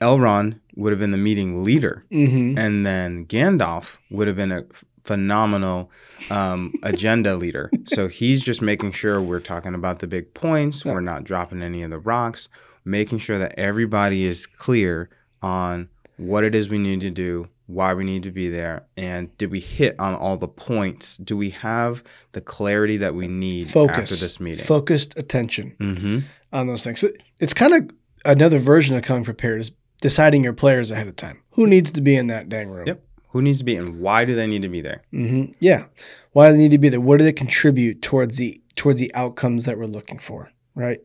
Elrond 0.00 0.58
would 0.74 0.92
have 0.92 1.00
been 1.00 1.10
the 1.12 1.18
meeting 1.18 1.62
leader, 1.62 2.04
Mm-hmm. 2.10 2.58
and 2.58 2.84
then 2.86 3.26
Gandalf 3.26 3.98
would 4.10 4.26
have 4.26 4.36
been 4.36 4.52
a 4.52 4.64
phenomenal 5.04 5.90
um, 6.30 6.72
agenda 6.82 7.36
leader. 7.36 7.70
So 7.86 8.08
he's 8.08 8.42
just 8.42 8.62
making 8.62 8.92
sure 8.92 9.20
we're 9.20 9.40
talking 9.40 9.74
about 9.74 9.98
the 10.00 10.06
big 10.06 10.34
points. 10.34 10.84
Yeah. 10.84 10.92
We're 10.92 11.00
not 11.00 11.24
dropping 11.24 11.62
any 11.62 11.82
of 11.82 11.90
the 11.90 11.98
rocks. 11.98 12.48
Making 12.84 13.18
sure 13.18 13.38
that 13.38 13.54
everybody 13.56 14.24
is 14.24 14.46
clear 14.46 15.08
on 15.40 15.88
what 16.26 16.44
it 16.44 16.54
is 16.54 16.68
we 16.68 16.78
need 16.78 17.00
to 17.00 17.10
do, 17.10 17.48
why 17.66 17.94
we 17.94 18.04
need 18.04 18.22
to 18.24 18.30
be 18.30 18.48
there, 18.48 18.86
and 18.96 19.36
did 19.38 19.50
we 19.50 19.60
hit 19.60 19.98
on 19.98 20.14
all 20.14 20.36
the 20.36 20.48
points? 20.48 21.16
Do 21.16 21.36
we 21.36 21.50
have 21.50 22.02
the 22.32 22.40
clarity 22.40 22.96
that 22.98 23.14
we 23.14 23.28
need 23.28 23.70
Focus. 23.70 23.98
after 23.98 24.16
this 24.16 24.40
meeting? 24.40 24.64
Focused 24.64 25.18
attention 25.18 25.76
mm-hmm. 25.78 26.18
on 26.52 26.66
those 26.66 26.84
things. 26.84 27.00
So 27.00 27.08
it's 27.40 27.54
kind 27.54 27.74
of 27.74 27.90
another 28.24 28.58
version 28.58 28.96
of 28.96 29.02
coming 29.02 29.24
prepared 29.24 29.60
is 29.60 29.72
deciding 30.00 30.44
your 30.44 30.52
players 30.52 30.90
ahead 30.90 31.08
of 31.08 31.16
time. 31.16 31.42
Who 31.52 31.66
needs 31.66 31.90
to 31.92 32.00
be 32.00 32.16
in 32.16 32.26
that 32.28 32.48
dang 32.48 32.68
room? 32.68 32.86
Yep. 32.86 33.04
Who 33.28 33.40
needs 33.40 33.58
to 33.58 33.64
be 33.64 33.76
and 33.76 34.00
why 34.00 34.26
do 34.26 34.34
they 34.34 34.46
need 34.46 34.62
to 34.62 34.68
be 34.68 34.82
there? 34.82 35.02
Mm-hmm. 35.12 35.52
Yeah. 35.58 35.86
Why 36.32 36.48
do 36.48 36.52
they 36.52 36.58
need 36.58 36.72
to 36.72 36.78
be 36.78 36.90
there? 36.90 37.00
What 37.00 37.18
do 37.18 37.24
they 37.24 37.32
contribute 37.32 38.02
towards 38.02 38.36
the 38.36 38.60
towards 38.76 39.00
the 39.00 39.14
outcomes 39.14 39.64
that 39.64 39.78
we're 39.78 39.86
looking 39.86 40.18
for? 40.18 40.52
Right. 40.74 41.00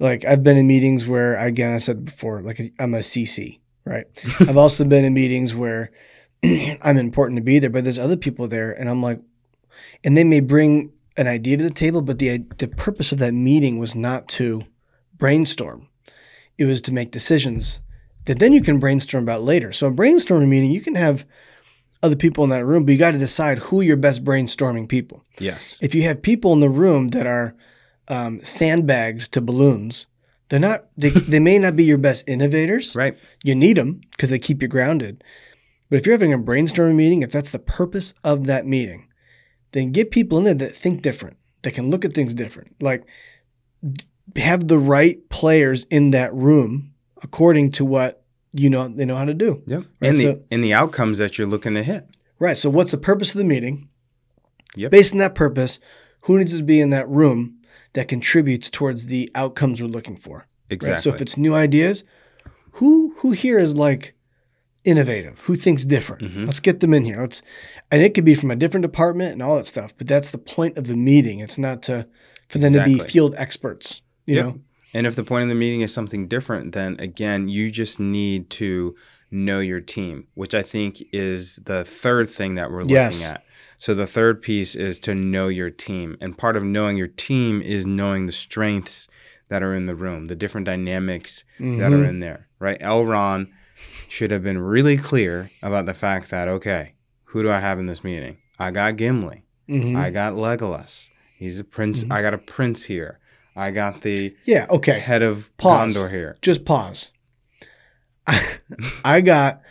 Like 0.00 0.24
I've 0.24 0.42
been 0.42 0.56
in 0.56 0.66
meetings 0.66 1.06
where, 1.06 1.36
again, 1.36 1.72
I 1.72 1.78
said 1.78 2.04
before, 2.04 2.42
like 2.42 2.72
I'm 2.78 2.94
a 2.94 2.98
CC. 2.98 3.60
Right. 3.84 4.06
I've 4.40 4.56
also 4.56 4.84
been 4.84 5.04
in 5.04 5.14
meetings 5.14 5.54
where 5.54 5.90
I'm 6.44 6.96
important 6.96 7.38
to 7.38 7.42
be 7.42 7.58
there, 7.58 7.70
but 7.70 7.84
there's 7.84 7.98
other 7.98 8.16
people 8.16 8.48
there, 8.48 8.72
and 8.72 8.88
I'm 8.88 9.02
like, 9.02 9.20
and 10.04 10.16
they 10.16 10.24
may 10.24 10.40
bring 10.40 10.92
an 11.16 11.26
idea 11.26 11.56
to 11.56 11.64
the 11.64 11.70
table, 11.70 12.02
but 12.02 12.18
the 12.18 12.38
the 12.58 12.68
purpose 12.68 13.12
of 13.12 13.18
that 13.18 13.34
meeting 13.34 13.78
was 13.78 13.94
not 13.94 14.28
to 14.28 14.64
brainstorm. 15.16 15.88
It 16.58 16.66
was 16.66 16.80
to 16.82 16.92
make 16.92 17.10
decisions 17.10 17.80
that 18.26 18.38
then 18.38 18.52
you 18.52 18.60
can 18.60 18.78
brainstorm 18.78 19.24
about 19.24 19.42
later. 19.42 19.72
So 19.72 19.86
a 19.86 19.90
brainstorming 19.90 20.48
meeting, 20.48 20.70
you 20.70 20.80
can 20.80 20.94
have 20.94 21.26
other 22.02 22.16
people 22.16 22.44
in 22.44 22.50
that 22.50 22.64
room, 22.64 22.84
but 22.84 22.92
you 22.92 22.98
got 22.98 23.12
to 23.12 23.18
decide 23.18 23.58
who 23.58 23.80
your 23.80 23.96
best 23.96 24.24
brainstorming 24.24 24.88
people. 24.88 25.24
Yes. 25.38 25.78
If 25.82 25.94
you 25.94 26.02
have 26.02 26.22
people 26.22 26.52
in 26.52 26.60
the 26.60 26.68
room 26.68 27.08
that 27.08 27.26
are 27.26 27.54
um, 28.08 28.42
sandbags 28.42 29.28
to 29.28 29.40
balloons, 29.40 30.06
they're 30.50 30.60
not. 30.60 30.86
They, 30.96 31.08
they 31.32 31.38
may 31.38 31.58
not 31.58 31.76
be 31.76 31.84
your 31.84 31.98
best 31.98 32.28
innovators. 32.28 32.94
Right. 32.94 33.16
You 33.42 33.54
need 33.54 33.78
them 33.78 34.02
because 34.10 34.28
they 34.28 34.38
keep 34.38 34.60
you 34.60 34.68
grounded. 34.68 35.24
But 35.88 35.96
if 35.96 36.06
you're 36.06 36.14
having 36.14 36.32
a 36.32 36.38
brainstorming 36.38 36.94
meeting, 36.94 37.22
if 37.22 37.32
that's 37.32 37.50
the 37.50 37.58
purpose 37.58 38.14
of 38.22 38.46
that 38.46 38.66
meeting, 38.66 39.08
then 39.72 39.92
get 39.92 40.10
people 40.10 40.38
in 40.38 40.44
there 40.44 40.54
that 40.54 40.76
think 40.76 41.02
different, 41.02 41.36
that 41.62 41.72
can 41.72 41.90
look 41.90 42.04
at 42.04 42.12
things 42.12 42.34
different. 42.34 42.76
Like 42.80 43.04
d- 43.82 44.04
have 44.40 44.68
the 44.68 44.78
right 44.78 45.26
players 45.30 45.84
in 45.84 46.10
that 46.10 46.32
room 46.34 46.92
according 47.22 47.70
to 47.70 47.84
what 47.84 48.22
you 48.52 48.70
know 48.70 48.88
they 48.88 49.04
know 49.04 49.16
how 49.16 49.24
to 49.24 49.34
do. 49.34 49.62
Yep. 49.66 49.84
Right, 50.00 50.08
and 50.08 50.16
the 50.16 50.22
so- 50.22 50.40
and 50.50 50.62
the 50.62 50.74
outcomes 50.74 51.18
that 51.18 51.38
you're 51.38 51.48
looking 51.48 51.74
to 51.74 51.82
hit. 51.82 52.06
Right. 52.38 52.58
So 52.58 52.70
what's 52.70 52.90
the 52.90 52.98
purpose 52.98 53.30
of 53.30 53.38
the 53.38 53.44
meeting? 53.44 53.88
Yep. 54.76 54.90
Based 54.92 55.12
on 55.12 55.18
that 55.18 55.34
purpose, 55.34 55.78
who 56.22 56.38
needs 56.38 56.56
to 56.56 56.62
be 56.62 56.80
in 56.80 56.90
that 56.90 57.08
room 57.08 57.59
that 57.94 58.08
contributes 58.08 58.70
towards 58.70 59.06
the 59.06 59.30
outcomes 59.34 59.80
we're 59.80 59.88
looking 59.88 60.16
for? 60.16 60.46
Exactly. 60.68 60.94
Right. 60.94 61.02
So 61.02 61.10
if 61.14 61.20
it's 61.20 61.36
new 61.36 61.54
ideas, 61.54 62.04
who 62.72 63.14
who 63.18 63.32
here 63.32 63.58
is 63.58 63.74
like 63.74 64.14
innovative? 64.84 65.38
Who 65.40 65.56
thinks 65.56 65.84
different? 65.84 66.22
Mhm. 66.22 66.46
Let's 66.46 66.60
get 66.60 66.80
them 66.80 66.94
in 66.94 67.04
here. 67.04 67.18
Let's, 67.20 67.42
and 67.90 68.00
it 68.02 68.14
could 68.14 68.24
be 68.24 68.34
from 68.34 68.50
a 68.50 68.56
different 68.56 68.82
department 68.82 69.32
and 69.32 69.42
all 69.42 69.56
that 69.56 69.66
stuff. 69.66 69.92
But 69.98 70.06
that's 70.08 70.30
the 70.30 70.38
point 70.38 70.78
of 70.78 70.86
the 70.86 70.96
meeting. 70.96 71.40
It's 71.40 71.58
not 71.58 71.82
to 71.84 72.06
for 72.48 72.58
them 72.58 72.72
to 72.72 72.84
be 72.84 72.98
field 72.98 73.34
experts. 73.36 74.00
You 74.26 74.36
Yep. 74.36 74.44
know, 74.44 74.60
And 74.94 75.06
if 75.06 75.14
the 75.16 75.22
point 75.24 75.42
of 75.44 75.48
the 75.48 75.54
meeting 75.54 75.82
is 75.82 75.92
something 75.92 76.26
different, 76.28 76.72
then 76.72 76.96
again, 76.98 77.48
you 77.48 77.70
just 77.70 78.00
need 78.00 78.50
to 78.50 78.94
know 79.30 79.60
your 79.60 79.80
team, 79.80 80.26
which 80.34 80.52
I 80.54 80.62
think 80.62 81.00
is 81.12 81.60
the 81.64 81.84
third 81.84 82.28
thing 82.28 82.54
that 82.56 82.70
we're 82.72 82.80
looking 82.80 82.94
Yes. 82.96 83.22
at. 83.22 83.44
So 83.80 83.94
the 83.94 84.06
third 84.06 84.42
piece 84.42 84.74
is 84.74 85.00
to 85.00 85.14
know 85.14 85.48
your 85.48 85.70
team. 85.70 86.16
And 86.20 86.36
part 86.36 86.54
of 86.54 86.62
knowing 86.62 86.96
your 86.98 87.08
team 87.08 87.62
is 87.62 87.86
knowing 87.86 88.26
the 88.26 88.32
strengths 88.32 89.08
that 89.48 89.62
are 89.62 89.72
in 89.74 89.86
the 89.86 89.94
room, 89.96 90.26
the 90.26 90.36
different 90.36 90.66
dynamics 90.66 91.44
that 91.58 91.64
Mhm. 91.64 92.00
are 92.00 92.04
in 92.04 92.20
there, 92.20 92.46
right? 92.58 92.78
Elrond 92.80 93.48
should 94.08 94.30
have 94.30 94.42
been 94.42 94.58
really 94.58 94.98
clear 94.98 95.50
about 95.62 95.86
the 95.86 95.94
fact 95.94 96.28
that, 96.30 96.46
okay, 96.46 96.92
who 97.24 97.42
do 97.42 97.50
I 97.50 97.60
have 97.60 97.78
in 97.78 97.86
this 97.86 98.04
meeting? 98.04 98.36
I 98.58 98.70
got 98.70 98.96
Gimli. 98.96 99.44
Mhm. 99.68 99.96
I 99.96 100.10
got 100.10 100.34
Legolas. 100.34 101.08
He's 101.38 101.58
a 101.58 101.64
prince. 101.64 102.02
Mm-hmm. 102.02 102.12
I 102.12 102.20
got 102.22 102.34
a 102.34 102.38
prince 102.38 102.84
here. 102.84 103.18
I 103.56 103.70
got 103.70 104.02
the 104.02 104.36
yeah. 104.44 104.66
Okay. 104.68 104.98
head 105.00 105.22
of 105.22 105.56
Pause. 105.56 105.96
Gondor 105.96 106.10
here. 106.10 106.36
Just 106.42 106.66
pause. 106.66 107.08
I 109.04 109.22
got 109.22 109.62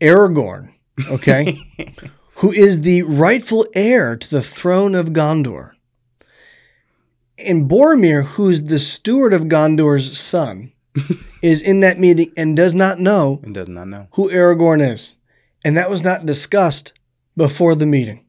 Aragorn. 0.00 0.72
Okay. 1.08 1.56
who 2.42 2.50
is 2.50 2.80
the 2.80 3.02
rightful 3.02 3.64
heir 3.72 4.16
to 4.16 4.28
the 4.28 4.42
throne 4.42 4.96
of 4.96 5.10
Gondor. 5.10 5.70
And 7.38 7.70
Boromir, 7.70 8.24
who's 8.24 8.64
the 8.64 8.80
steward 8.80 9.32
of 9.32 9.42
Gondor's 9.42 10.18
son, 10.18 10.72
is 11.42 11.62
in 11.62 11.78
that 11.80 12.00
meeting 12.00 12.32
and 12.36 12.56
does 12.56 12.74
not 12.74 12.98
know 12.98 13.40
and 13.44 13.54
does 13.54 13.68
not 13.68 13.86
know. 13.86 14.08
who 14.14 14.28
Aragorn 14.28 14.84
is. 14.84 15.14
And 15.64 15.76
that 15.76 15.88
was 15.88 16.02
not 16.02 16.26
discussed 16.26 16.92
before 17.36 17.76
the 17.76 17.86
meeting. 17.86 18.26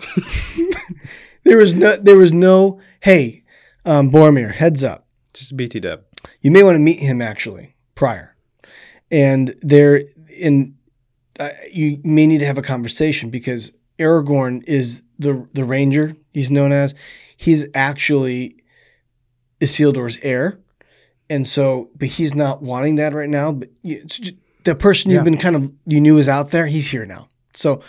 there 1.44 1.58
was 1.58 1.76
no 1.76 1.96
there 1.96 2.16
was 2.16 2.32
no, 2.32 2.80
hey, 3.02 3.44
um, 3.84 4.10
Boromir, 4.10 4.52
heads 4.54 4.82
up. 4.82 5.06
Just 5.32 5.56
BT 5.56 5.78
dub. 5.78 6.02
You 6.40 6.50
may 6.50 6.64
want 6.64 6.74
to 6.74 6.80
meet 6.80 6.98
him 6.98 7.22
actually 7.22 7.76
prior, 7.94 8.34
and 9.12 9.54
there 9.62 10.02
in 10.36 10.74
uh, 11.40 11.48
you 11.72 12.00
may 12.04 12.26
need 12.26 12.38
to 12.38 12.46
have 12.46 12.58
a 12.58 12.62
conversation 12.62 13.30
because 13.30 13.72
Aragorn 13.98 14.62
is 14.68 15.02
the 15.18 15.46
the 15.54 15.64
ranger. 15.64 16.14
He's 16.32 16.50
known 16.50 16.70
as 16.72 16.94
he's 17.36 17.66
actually 17.74 18.56
Isildur's 19.60 20.18
heir, 20.22 20.58
and 21.28 21.46
so 21.46 21.90
but 21.96 22.08
he's 22.08 22.34
not 22.34 22.62
wanting 22.62 22.96
that 22.96 23.12
right 23.12 23.28
now. 23.28 23.52
But 23.52 23.68
you, 23.82 24.00
it's 24.04 24.18
ju- 24.18 24.36
the 24.64 24.74
person 24.74 25.10
you've 25.10 25.18
Yeah. 25.20 25.24
been 25.24 25.38
kind 25.38 25.56
of 25.56 25.72
you 25.86 26.00
knew 26.00 26.18
is 26.18 26.28
out 26.28 26.50
there. 26.50 26.66
He's 26.66 26.88
here 26.88 27.04
now, 27.06 27.28
so 27.54 27.82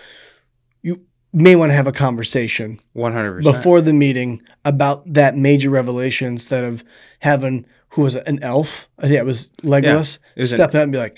you 0.81 1.05
may 1.33 1.55
want 1.55 1.69
to 1.71 1.75
have 1.75 1.87
a 1.87 1.91
conversation 1.93 2.79
One 2.93 3.13
hundred 3.13 3.35
percent. 3.37 3.55
before 3.55 3.79
the 3.81 3.93
meeting 3.93 4.41
about 4.65 5.13
that 5.13 5.37
major 5.37 5.69
revelation 5.69 6.27
instead 6.27 6.63
of 6.65 6.83
having 7.19 7.65
who 7.89 8.01
was 8.01 8.15
an 8.15 8.39
elf? 8.41 8.87
I 8.99 9.03
think 9.03 9.15
it 9.19 9.25
was 9.25 9.49
Legolas 9.63 10.19
it 10.35 10.41
was 10.41 10.51
an- 10.53 10.57
step 10.57 10.75
out 10.75 10.83
and 10.83 10.91
be 10.91 10.97
like, 10.97 11.17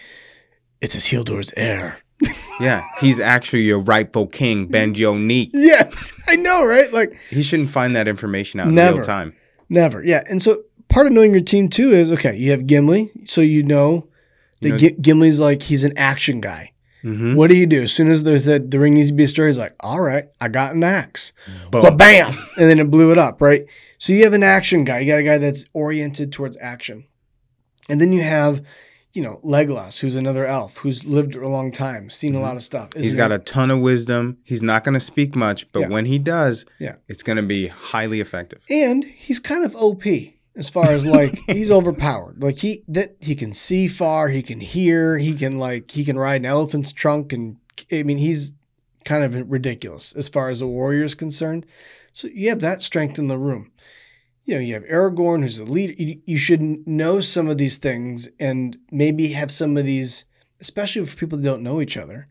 "It's 0.81 0.95
Isildur's 0.95 1.51
heir." 1.57 1.97
Yeah, 2.60 2.84
he's 3.01 3.20
actually 3.20 3.63
your 3.63 3.80
rightful 3.80 4.27
king, 4.27 4.68
Ben 4.72 4.92
Neek. 4.94 5.50
yes, 5.53 6.12
I 6.27 6.36
know, 6.36 6.63
right? 6.63 6.92
Like 6.94 7.18
He 7.30 7.42
shouldn't 7.44 7.70
find 7.72 7.96
that 7.96 8.08
information 8.08 8.60
out 8.60 8.68
in 8.68 8.75
real 8.75 9.01
time. 9.01 9.36
never, 9.70 10.03
yeah. 10.03 10.24
And 10.30 10.42
so 10.42 10.63
part 10.88 11.08
of 11.08 11.13
knowing 11.13 11.32
your 11.32 11.42
team 11.42 11.68
too 11.68 11.89
is 11.89 12.12
okay. 12.12 12.36
You 12.38 12.51
have 12.51 12.68
Gimli, 12.68 13.12
so 13.25 13.42
you 13.42 13.63
know 13.63 14.08
that 14.62 14.68
You 14.68 14.72
know- 14.74 14.77
Gi- 14.77 14.96
Gimli's 15.01 15.39
like 15.39 15.63
he's 15.63 15.84
an 15.84 15.98
action 15.98 16.39
guy. 16.42 16.72
Mm-hmm. 17.03 17.36
What 17.36 17.50
do 17.50 17.58
you 17.58 17.65
do 17.65 17.82
as 17.82 17.92
soon 17.92 18.10
as 18.10 18.24
there's 18.24 18.46
that 18.46 18.72
the 18.72 18.80
ring 18.80 18.94
needs 18.94 19.10
to 19.10 19.15
be 19.15 19.24
destroyed? 19.25 19.48
He's 19.50 19.58
like, 19.58 19.75
"All 19.82 20.00
right, 20.00 20.24
I 20.39 20.48
got 20.48 20.74
an 20.74 20.84
axe." 20.86 21.34
Ba 21.70 21.92
bam, 21.92 22.30
and 22.58 22.70
then 22.70 22.80
it 22.80 22.89
blew 22.89 23.12
it 23.12 23.18
up, 23.18 23.42
right? 23.42 23.63
So 23.98 24.13
you 24.13 24.24
have 24.24 24.32
an 24.32 24.44
action 24.44 24.86
guy. 24.86 25.00
You 25.00 25.08
got 25.12 25.20
a 25.20 25.24
guy 25.24 25.38
that's 25.38 25.65
oriented 25.74 26.32
towards 26.32 26.56
action, 26.62 27.03
and 27.89 28.00
then 28.00 28.13
you 28.13 28.22
have, 28.24 28.62
you 29.13 29.22
know, 29.22 29.39
Legolas, 29.43 30.00
who's 30.00 30.15
another 30.15 30.46
elf 30.46 30.77
who's 30.77 31.05
lived 31.05 31.36
a 31.36 31.48
long 31.48 31.72
time, 31.72 32.10
seen 32.10 32.34
a 32.36 32.39
lot 32.41 32.55
of 32.55 32.64
stuff. 32.64 32.90
Mm-hmm. 32.92 33.03
He's 33.03 33.16
got 33.16 33.31
a 33.31 33.37
ton 33.40 33.70
of 33.72 33.79
wisdom. 33.79 34.37
He's 34.44 34.61
not 34.64 34.83
going 34.83 34.96
to 34.96 35.00
speak 35.00 35.35
much, 35.35 35.72
but 35.72 35.81
Yeah. 35.81 35.87
when 35.90 36.05
he 36.05 36.18
does, 36.18 36.66
Yeah. 36.79 36.96
it's 37.07 37.22
going 37.24 37.37
to 37.37 37.44
be 37.44 37.68
highly 37.68 38.20
effective. 38.20 38.59
and 38.70 39.03
he's 39.03 39.40
kind 39.40 39.64
of 39.64 39.75
OP 39.75 40.03
as 40.55 40.70
far 40.70 40.85
as 40.92 41.05
like 41.05 41.37
he's 41.48 41.70
overpowered. 41.72 42.42
Like 42.42 42.57
he 42.57 42.83
that 42.87 43.16
he 43.20 43.35
can 43.35 43.53
see 43.53 43.87
far, 43.87 44.29
he 44.29 44.42
can 44.42 44.59
hear, 44.59 45.18
he 45.18 45.33
can 45.35 45.57
like 45.59 45.92
he 45.92 46.03
can 46.03 46.18
ride 46.18 46.42
an 46.42 46.46
elephant's 46.46 46.92
trunk, 46.92 47.31
and 47.33 47.57
I 47.92 48.03
mean 48.03 48.18
he's 48.18 48.53
kind 49.05 49.24
of 49.24 49.51
ridiculous 49.51 50.14
as 50.14 50.29
far 50.29 50.50
as 50.50 50.61
a 50.61 50.68
warrior 50.68 51.03
is 51.03 51.14
concerned. 51.16 51.66
So 52.14 52.27
you 52.33 52.50
have 52.50 52.61
that 52.61 52.81
strength 52.81 53.20
in 53.20 53.27
the 53.27 53.37
room. 53.37 53.72
You 54.46 54.56
know, 54.56 54.62
you 54.62 54.74
have 54.74 54.84
Aragorn, 54.86 55.42
who's 55.44 55.60
a 55.60 55.64
leader. 55.64 55.94
You, 55.98 56.20
you 56.25 56.38
should 56.38 56.62
know 56.86 57.20
some 57.22 57.48
of 57.48 57.58
these 57.58 57.77
things 57.77 58.27
and 58.40 58.77
maybe 58.92 59.29
have 59.29 59.51
some 59.51 59.77
of 59.77 59.86
these, 59.86 60.25
especially 60.60 61.06
for 61.06 61.16
people 61.16 61.38
that 61.38 61.44
don't 61.46 61.64
know 61.64 61.79
each 61.82 61.96
other. 61.98 62.27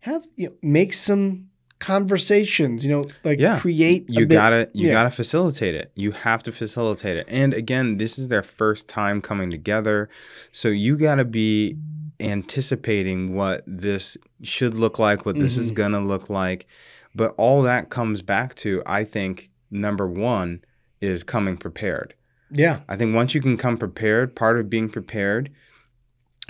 Have 0.00 0.24
you 0.36 0.48
know, 0.48 0.54
make 0.62 0.92
some 0.94 1.48
conversations. 1.80 2.84
You 2.84 2.90
know, 2.92 3.04
like 3.24 3.38
Yeah. 3.38 3.58
create. 3.58 4.06
You 4.08 4.26
bit- 4.26 4.34
gotta 4.34 4.70
you 4.72 4.86
yeah. 4.86 4.92
gotta 4.94 5.10
facilitate 5.10 5.74
it. 5.74 5.92
You 5.94 6.12
have 6.12 6.42
to 6.44 6.52
facilitate 6.52 7.16
it. 7.18 7.26
And 7.28 7.52
again, 7.52 7.98
this 7.98 8.18
is 8.18 8.28
their 8.28 8.42
first 8.42 8.88
time 8.88 9.20
coming 9.20 9.50
together, 9.50 10.08
so 10.50 10.68
you 10.68 10.96
gotta 10.96 11.24
be 11.24 11.76
anticipating 12.20 13.34
what 13.34 13.62
this 13.66 14.16
should 14.42 14.78
look 14.78 14.98
like, 14.98 15.24
what 15.26 15.36
this 15.38 15.56
is 15.56 15.70
Mhm. 15.70 15.74
gonna 15.76 16.00
look 16.00 16.28
like. 16.30 16.66
But 17.14 17.34
all 17.36 17.62
that 17.62 17.90
comes 17.90 18.22
back 18.22 18.54
to, 18.56 18.82
I 18.86 19.04
think, 19.04 19.50
number 19.70 20.06
one 20.06 20.60
is 21.00 21.24
coming 21.24 21.56
prepared. 21.56 22.14
Yeah. 22.50 22.80
I 22.88 22.96
think 22.96 23.14
once 23.14 23.34
you 23.34 23.40
can 23.40 23.56
come 23.56 23.76
prepared, 23.76 24.34
part 24.34 24.58
of 24.58 24.70
being 24.70 24.88
prepared 24.88 25.50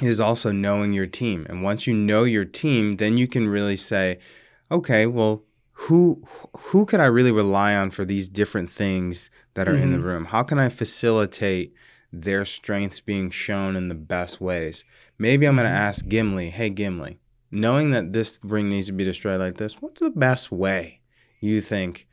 is 0.00 0.20
also 0.20 0.52
knowing 0.52 0.92
your 0.92 1.06
team. 1.06 1.46
And 1.48 1.62
once 1.62 1.87
you 1.87 1.94
know 1.94 2.24
your 2.24 2.44
team, 2.44 2.96
then 2.96 3.18
you 3.18 3.26
can 3.26 3.48
really 3.48 3.76
say, 3.76 4.18
okay, 4.70 5.06
well, 5.06 5.44
who 5.72 6.22
who 6.58 6.84
could 6.87 7.00
I 7.00 7.06
really 7.06 7.32
rely 7.32 7.74
on 7.74 7.90
for 7.90 8.04
these 8.04 8.28
different 8.28 8.68
things 8.70 9.30
that 9.54 9.68
are 9.68 9.76
in 9.76 9.90
the 9.92 9.98
Mhm. 9.98 10.04
room? 10.04 10.24
How 10.26 10.42
can 10.42 10.58
I 10.58 10.68
facilitate 10.68 11.72
their 12.12 12.44
strengths 12.44 13.00
being 13.00 13.30
shown 13.30 13.76
in 13.76 13.88
the 13.88 13.94
best 13.94 14.40
ways? 14.40 14.84
Maybe 15.18 15.46
I'm 15.46 15.54
going 15.56 15.66
to 15.68 15.70
Mhm. 15.72 15.76
ask 15.76 16.06
Gimli, 16.08 16.50
"Hey 16.50 16.70
Gimli, 16.70 17.18
knowing 17.50 17.90
that 17.92 18.12
this 18.12 18.40
ring 18.42 18.68
needs 18.70 18.87
to 18.88 18.92
be 18.92 19.04
destroyed 19.04 19.38
like 19.40 19.56
this, 19.56 19.80
what's 19.80 20.00
the 20.00 20.11
best 20.11 20.50
way 20.50 21.00
you 21.40 21.61
think 21.61 22.08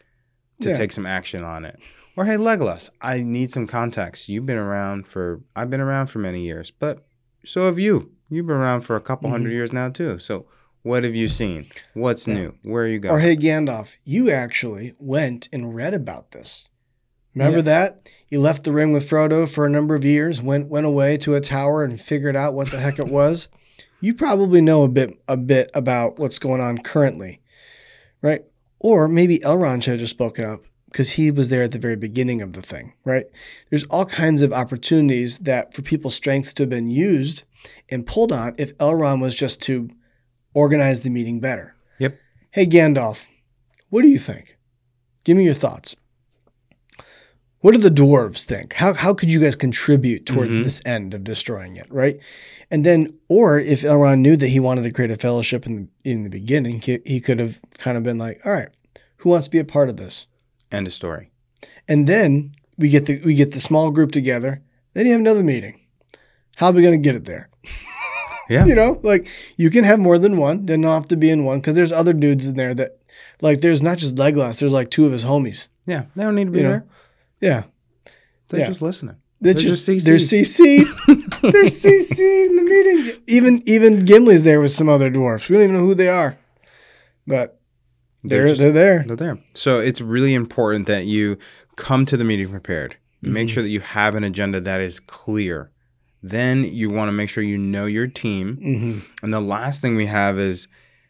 to 0.62 0.70
Yeah. 0.70 0.76
take 0.76 0.92
some 0.92 1.06
action 1.08 1.44
on 1.44 1.66
it?" 1.66 1.80
Or 2.18 2.26
hey 2.26 2.36
Legolas, 2.36 2.90
I 3.02 3.20
need 3.22 3.52
some 3.52 3.68
context. 3.68 4.30
You've 4.30 4.46
been 4.46 4.58
around 4.58 5.08
for 5.08 5.42
I've 5.56 5.70
been 5.70 5.82
around 5.82 6.08
for 6.08 6.20
many 6.20 6.42
years, 6.44 6.72
but 6.72 7.06
so 7.46 7.66
have 7.66 7.78
you. 7.80 8.12
You've 8.30 8.48
been 8.48 8.56
around 8.56 8.82
for 8.82 8.96
a 8.96 9.02
couple 9.02 9.30
hundred 9.30 9.50
Mhm. 9.50 9.54
years 9.54 9.74
now 9.74 9.90
too. 9.90 10.18
So 10.18 10.46
what 10.82 11.04
have 11.04 11.16
you 11.16 11.28
seen? 11.28 11.66
What's 11.94 12.26
Yeah. 12.28 12.34
new? 12.36 12.54
Where 12.64 12.84
are 12.84 12.88
you 12.88 13.00
going? 13.00 13.14
Or 13.16 13.20
hey 13.20 13.36
Gandalf, 13.36 13.98
you 14.06 14.32
actually 14.32 14.94
went 14.98 15.50
and 15.52 15.76
read 15.76 15.94
about 15.94 16.32
this. 16.32 16.68
Remember 17.34 17.58
Yeah. 17.58 17.64
that? 17.64 18.10
You 18.30 18.40
left 18.40 18.64
the 18.64 18.72
ring 18.72 18.94
with 18.94 19.08
Frodo 19.10 19.48
for 19.48 19.66
a 19.66 19.70
number 19.70 19.94
of 19.94 20.06
years, 20.06 20.42
went 20.42 20.70
went 20.70 20.86
away 20.86 21.18
to 21.18 21.36
a 21.36 21.42
tower 21.42 21.84
and 21.84 22.00
figured 22.00 22.36
out 22.36 22.54
what 22.54 22.72
the 22.72 22.80
heck 22.80 23.00
it 23.00 23.08
was. 23.08 23.48
You 24.02 24.14
probably 24.14 24.62
know 24.62 24.84
a 24.84 24.90
bit 24.90 25.18
a 25.28 25.36
bit 25.38 25.72
about 25.74 26.20
what's 26.20 26.38
going 26.38 26.62
on 26.62 26.78
currently. 26.80 27.42
Right? 28.22 28.44
Or 28.80 29.08
maybe 29.08 29.40
Elrond 29.40 29.82
should 29.84 29.92
have 29.94 30.00
just 30.02 30.12
spoken 30.12 30.46
up 30.46 30.64
because 30.92 31.12
he 31.12 31.32
was 31.32 31.50
there 31.50 31.64
at 31.64 31.72
the 31.72 31.80
very 31.80 31.96
beginning 31.96 32.42
of 32.42 32.54
the 32.54 32.62
thing, 32.62 32.94
right? 33.04 33.26
There's 33.70 33.84
all 33.86 34.06
kinds 34.06 34.42
of 34.42 34.54
opportunities 34.54 35.40
that 35.40 35.74
for 35.74 35.82
people's 35.82 36.16
strengths 36.16 36.54
to 36.56 36.64
have 36.64 36.70
been 36.70 36.88
used 36.90 37.44
and 37.90 38.06
pulled 38.08 38.32
on 38.32 38.56
if 38.58 38.78
Elrond 38.78 39.22
was 39.22 39.36
just 39.36 39.62
to 39.64 39.90
organize 40.54 41.02
the 41.02 41.10
meeting 41.10 41.40
better. 41.40 41.76
Yep. 42.00 42.18
Hey 42.52 42.66
Gandalf, 42.66 43.26
what 43.90 44.04
do 44.04 44.08
you 44.08 44.20
think? 44.20 44.58
Give 45.26 45.36
me 45.36 45.44
your 45.44 45.54
thoughts. 45.54 45.96
What 47.60 47.74
do 47.74 47.80
the 47.80 47.90
dwarves 47.90 48.44
think? 48.44 48.74
How, 48.74 48.94
how 48.94 49.14
could 49.16 49.30
you 49.32 49.40
guys 49.40 49.56
contribute 49.56 50.26
towards 50.28 50.60
Mhm. 50.60 50.64
this 50.64 50.82
end 50.86 51.16
of 51.16 51.24
destroying 51.24 51.76
it, 51.78 51.88
right? 51.90 52.20
And 52.70 52.86
then, 52.86 53.16
or 53.28 53.58
if 53.60 53.82
Elrond 53.82 54.20
knew 54.20 54.36
that 54.36 54.50
he 54.50 54.60
wanted 54.60 54.84
to 54.84 54.92
create 54.92 55.10
a 55.10 55.16
fellowship 55.16 55.66
in 55.66 55.90
the, 56.04 56.10
in 56.12 56.24
the 56.24 56.30
beginning, 56.30 56.80
he, 56.80 57.00
he 57.06 57.20
could 57.20 57.40
have 57.40 57.60
kind 57.80 57.98
of 57.98 58.04
been 58.04 58.20
like, 58.20 58.40
all 58.46 58.52
right, 58.52 58.70
who 59.18 59.30
wants 59.30 59.48
to 59.48 59.52
be 59.52 59.58
a 59.60 59.66
part 59.66 59.90
of 59.90 59.98
this? 59.98 60.28
End 60.72 60.88
of 60.88 60.94
story. 60.94 61.32
And 61.88 62.08
then 62.08 62.54
we 62.78 62.90
get 62.90 63.06
the 63.06 63.22
we 63.24 63.36
get 63.36 63.52
the 63.52 63.60
small 63.60 63.92
group 63.92 64.12
together. 64.12 64.62
Then 64.94 65.06
you 65.06 65.12
have 65.12 65.22
another 65.22 65.44
meeting. 65.44 65.80
How 66.56 66.68
are 66.68 66.72
we 66.74 66.82
going 66.82 66.94
to 67.02 67.06
get 67.10 67.16
it 67.16 67.26
there? 67.26 67.50
Yeah. 68.48 68.66
You 68.68 68.76
know, 68.76 69.00
like 69.02 69.28
you 69.58 69.72
can 69.72 69.84
have 69.86 69.98
more 70.00 70.20
than 70.20 70.38
one. 70.38 70.68
Doesn't 70.68 70.84
have 70.84 71.08
to 71.08 71.18
be 71.18 71.32
in 71.32 71.46
one 71.46 71.60
because 71.62 71.76
there's 71.76 71.92
other 71.92 72.14
dudes 72.14 72.48
in 72.48 72.56
there 72.56 72.76
that, 72.76 73.00
like, 73.42 73.62
there's 73.62 73.82
not 73.82 73.98
just 73.98 74.16
Legolas. 74.18 74.60
There's 74.60 74.72
like 74.72 74.92
two 74.92 75.08
of 75.08 75.12
his 75.12 75.26
homies. 75.26 75.68
Yeah. 75.88 76.04
They 76.16 76.22
don't 76.24 76.36
need 76.36 76.46
to 76.46 76.52
be 76.52 76.60
You 76.60 76.64
know? 76.66 76.70
there. 76.70 76.86
Yeah, 77.42 77.64
They're 78.50 78.60
Yeah. 78.60 78.68
just 78.68 78.84
listening. 78.84 79.16
They're, 79.42 79.54
They're 79.56 79.64
just, 79.64 79.88
just 79.88 80.06
they're. 80.06 80.18
CC. 80.18 80.86
they're 81.42 81.64
CC 81.64 82.46
in 82.46 82.56
the 82.56 82.62
meeting. 82.62 83.24
Even 83.26 83.64
even 83.66 84.06
Gimli's 84.06 84.44
there 84.44 84.62
with 84.62 84.72
some 84.74 84.90
other 84.90 85.10
dwarfs. 85.10 85.50
We 85.50 85.56
don't 85.56 85.64
even 85.64 85.76
know 85.78 85.82
who 85.88 85.96
they 85.96 86.08
are, 86.10 86.38
but 87.26 87.55
they're 88.28 88.46
they're, 88.48 88.56
just- 88.56 88.74
there. 88.74 89.04
They're 89.08 89.16
there. 89.18 89.38
So 89.54 89.80
it's 89.80 90.02
really 90.02 90.34
important 90.34 90.88
that 90.88 91.06
you 91.06 91.38
come 91.76 92.06
to 92.06 92.18
the 92.18 92.24
meeting 92.24 92.50
prepared. 92.50 92.98
Make 93.22 93.50
sure 93.50 93.64
that 93.64 93.70
you 93.70 93.80
have 93.80 94.14
an 94.14 94.24
agenda 94.24 94.62
that 94.62 94.82
is 94.82 95.00
clear. 95.00 95.72
Then 96.22 96.64
you 96.64 96.92
want 96.92 97.08
to 97.10 97.12
make 97.12 97.28
sure 97.30 97.44
you 97.44 97.58
know 97.58 97.86
your 97.86 98.08
team. 98.08 98.58
hmm 98.58 99.00
And 99.24 99.34
the 99.34 99.40
last 99.40 99.82
thing 99.82 99.96
we 99.96 100.06
have 100.08 100.38
is 100.38 100.68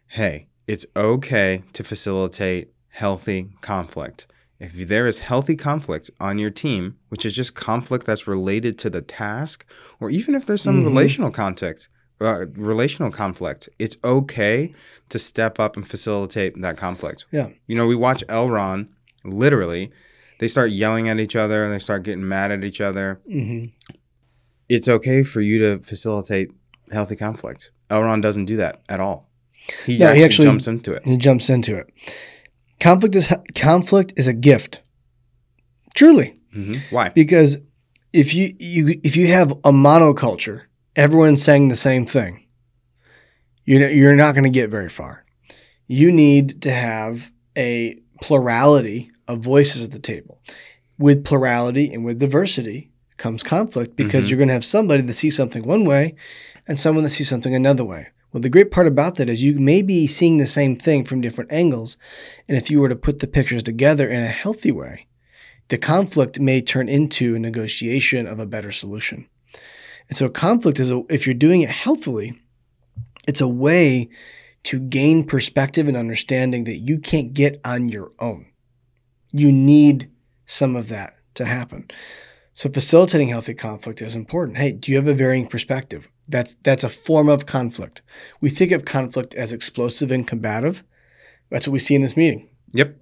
hey, 0.08 0.48
it's 0.68 0.86
okay 0.96 1.64
to 1.74 1.84
facilitate 1.84 2.72
healthy 2.90 3.50
conflict. 3.62 4.28
If 4.60 4.88
there 4.88 5.06
is 5.08 5.20
healthy 5.20 5.58
conflict 5.58 6.10
on 6.22 6.38
your 6.40 6.50
team, 6.52 6.96
which 7.10 7.26
is 7.26 7.36
just 7.36 7.54
conflict 7.56 8.06
that's 8.06 8.28
related 8.28 8.78
to 8.80 8.90
the 8.90 9.02
task, 9.02 9.66
or 10.00 10.10
even 10.10 10.34
if 10.36 10.46
there's 10.46 10.62
some 10.62 10.82
Mhm. 10.84 10.86
relational 10.86 11.32
context, 11.32 11.90
uh, 12.22 12.46
relational 12.56 13.12
conflict, 13.12 13.68
it's 13.80 13.98
okay 14.04 14.74
to 15.10 15.20
step 15.20 15.60
up 15.60 15.76
and 15.76 15.88
facilitate 15.88 16.60
that 16.62 16.78
conflict. 16.78 17.26
Yeah. 17.32 17.50
You 17.68 17.76
know, 17.76 17.88
we 17.88 17.96
watch 17.96 18.26
Elrond 18.28 18.88
literally, 19.24 19.92
they 20.40 20.48
start 20.48 20.72
yelling 20.72 21.10
at 21.10 21.20
each 21.20 21.36
other 21.36 21.64
and 21.64 21.74
they 21.74 21.80
start 21.80 22.04
getting 22.04 22.28
mad 22.28 22.52
at 22.52 22.64
each 22.64 22.80
other. 22.82 23.20
hmm 23.30 23.66
It's 24.70 24.88
okay 24.88 25.24
for 25.24 25.42
you 25.42 25.60
to 25.60 25.84
facilitate 25.84 26.50
healthy 26.92 27.16
conflict. 27.16 27.72
Elrond 27.90 28.22
doesn't 28.22 28.46
do 28.46 28.56
that 28.58 28.82
at 28.90 29.00
all. 29.00 29.30
He, 29.86 29.98
No, 29.98 30.06
he 30.08 30.12
actually, 30.12 30.24
actually- 30.26 30.46
jumps 30.46 30.68
into 30.68 30.94
it. 30.94 31.02
He 31.06 31.18
jumps 31.18 31.50
into 31.50 31.76
it. 31.78 31.88
Conflict 32.80 33.16
is 33.16 33.30
conflict 33.56 34.14
is 34.18 34.28
a 34.28 34.34
gift. 34.34 34.82
Truly, 35.96 36.36
hmm 36.54 36.76
Why? 36.90 37.10
because 37.10 37.58
if 38.14 38.34
you, 38.34 38.54
you 38.60 39.00
if 39.04 39.16
you 39.16 39.28
have 39.28 39.52
a 39.52 39.72
monoculture, 39.72 40.64
everyone's 40.96 41.44
saying 41.44 41.68
the 41.68 41.76
same 41.76 42.06
thing. 42.06 42.46
You 43.66 43.80
know, 43.80 43.88
you're 43.88 44.16
not 44.16 44.34
going 44.36 44.44
to 44.44 44.50
get 44.50 44.70
very 44.70 44.90
far. 44.90 45.26
You 45.88 46.12
need 46.12 46.62
to 46.64 46.72
have 46.72 47.32
a 47.58 48.00
plurality 48.22 49.12
of 49.28 49.40
voices 49.40 49.84
at 49.84 49.92
the 49.92 50.00
table. 50.00 50.40
With 50.98 51.26
plurality 51.26 51.94
and 51.94 52.06
with 52.06 52.20
diversity 52.20 52.92
comes 53.18 53.44
conflict 53.44 53.96
because 53.96 54.26
Mhm. 54.26 54.30
you're 54.30 54.38
going 54.38 54.48
to 54.50 54.54
have 54.54 54.66
somebody 54.66 55.02
that 55.04 55.14
sees 55.14 55.36
something 55.36 55.64
one 55.64 55.86
way 55.86 56.16
and 56.68 56.80
someone 56.80 57.04
that 57.04 57.10
sees 57.12 57.30
something 57.30 57.54
another 57.56 57.84
way. 57.84 58.08
Well, 58.32 58.42
the 58.42 58.50
great 58.50 58.72
part 58.72 58.88
about 58.88 59.16
that 59.16 59.30
is 59.30 59.44
you 59.44 59.60
may 59.60 59.82
be 59.82 60.08
seeing 60.08 60.38
the 60.38 60.48
same 60.48 60.76
thing 60.76 61.06
from 61.06 61.22
different 61.22 61.52
angles. 61.52 61.98
And 62.50 62.58
if 62.58 62.70
you 62.70 62.82
were 62.82 62.90
to 62.90 62.96
put 62.96 63.20
the 63.20 63.28
pictures 63.28 63.64
together 63.64 64.08
in 64.10 64.22
a 64.22 64.28
healthy 64.28 64.72
way, 64.72 65.08
the 65.70 65.78
conflict 65.78 66.40
may 66.40 66.62
turn 66.62 66.90
into 66.90 67.36
a 67.36 67.40
negotiation 67.40 68.28
of 68.28 68.40
a 68.40 68.46
better 68.46 68.72
solution. 68.72 69.28
And 70.10 70.18
so, 70.18 70.30
conflict 70.30 70.80
is, 70.80 70.92
a, 70.92 71.04
if 71.10 71.26
you're 71.26 71.34
doing 71.34 71.62
it 71.62 71.70
healthily, 71.70 72.40
it's 73.28 73.42
a 73.42 73.48
way 73.48 74.10
to 74.64 74.80
gain 74.80 75.26
perspective 75.26 75.88
and 75.88 75.98
understanding 75.98 76.64
that 76.66 76.78
you 76.78 77.00
can't 77.00 77.34
get 77.34 77.60
on 77.64 77.90
your 77.90 78.12
own. 78.20 78.48
You 79.32 79.52
need 79.52 80.10
some 80.46 80.76
of 80.76 80.90
that 80.90 81.16
to 81.36 81.46
happen. 81.46 81.88
So, 82.54 82.70
facilitating 82.70 83.30
healthy 83.30 83.54
conflict 83.54 84.02
is 84.02 84.16
important. 84.16 84.58
Hey, 84.58 84.72
do 84.72 84.92
you 84.92 84.98
have 84.98 85.08
a 85.08 85.14
varying 85.14 85.48
perspective? 85.48 86.08
That's 86.28 86.56
that's 86.64 86.84
a 86.84 86.90
form 86.90 87.30
of 87.30 87.46
conflict. 87.46 88.02
We 88.42 88.50
think 88.50 88.72
of 88.72 88.86
conflict 88.86 89.34
as 89.34 89.54
explosive 89.54 90.12
and 90.12 90.28
combative. 90.28 90.84
That's 91.50 91.68
what 91.68 91.74
we 91.74 91.80
see 91.80 91.96
in 91.96 92.02
this 92.02 92.18
meeting. 92.18 92.50
Yep. 92.74 92.98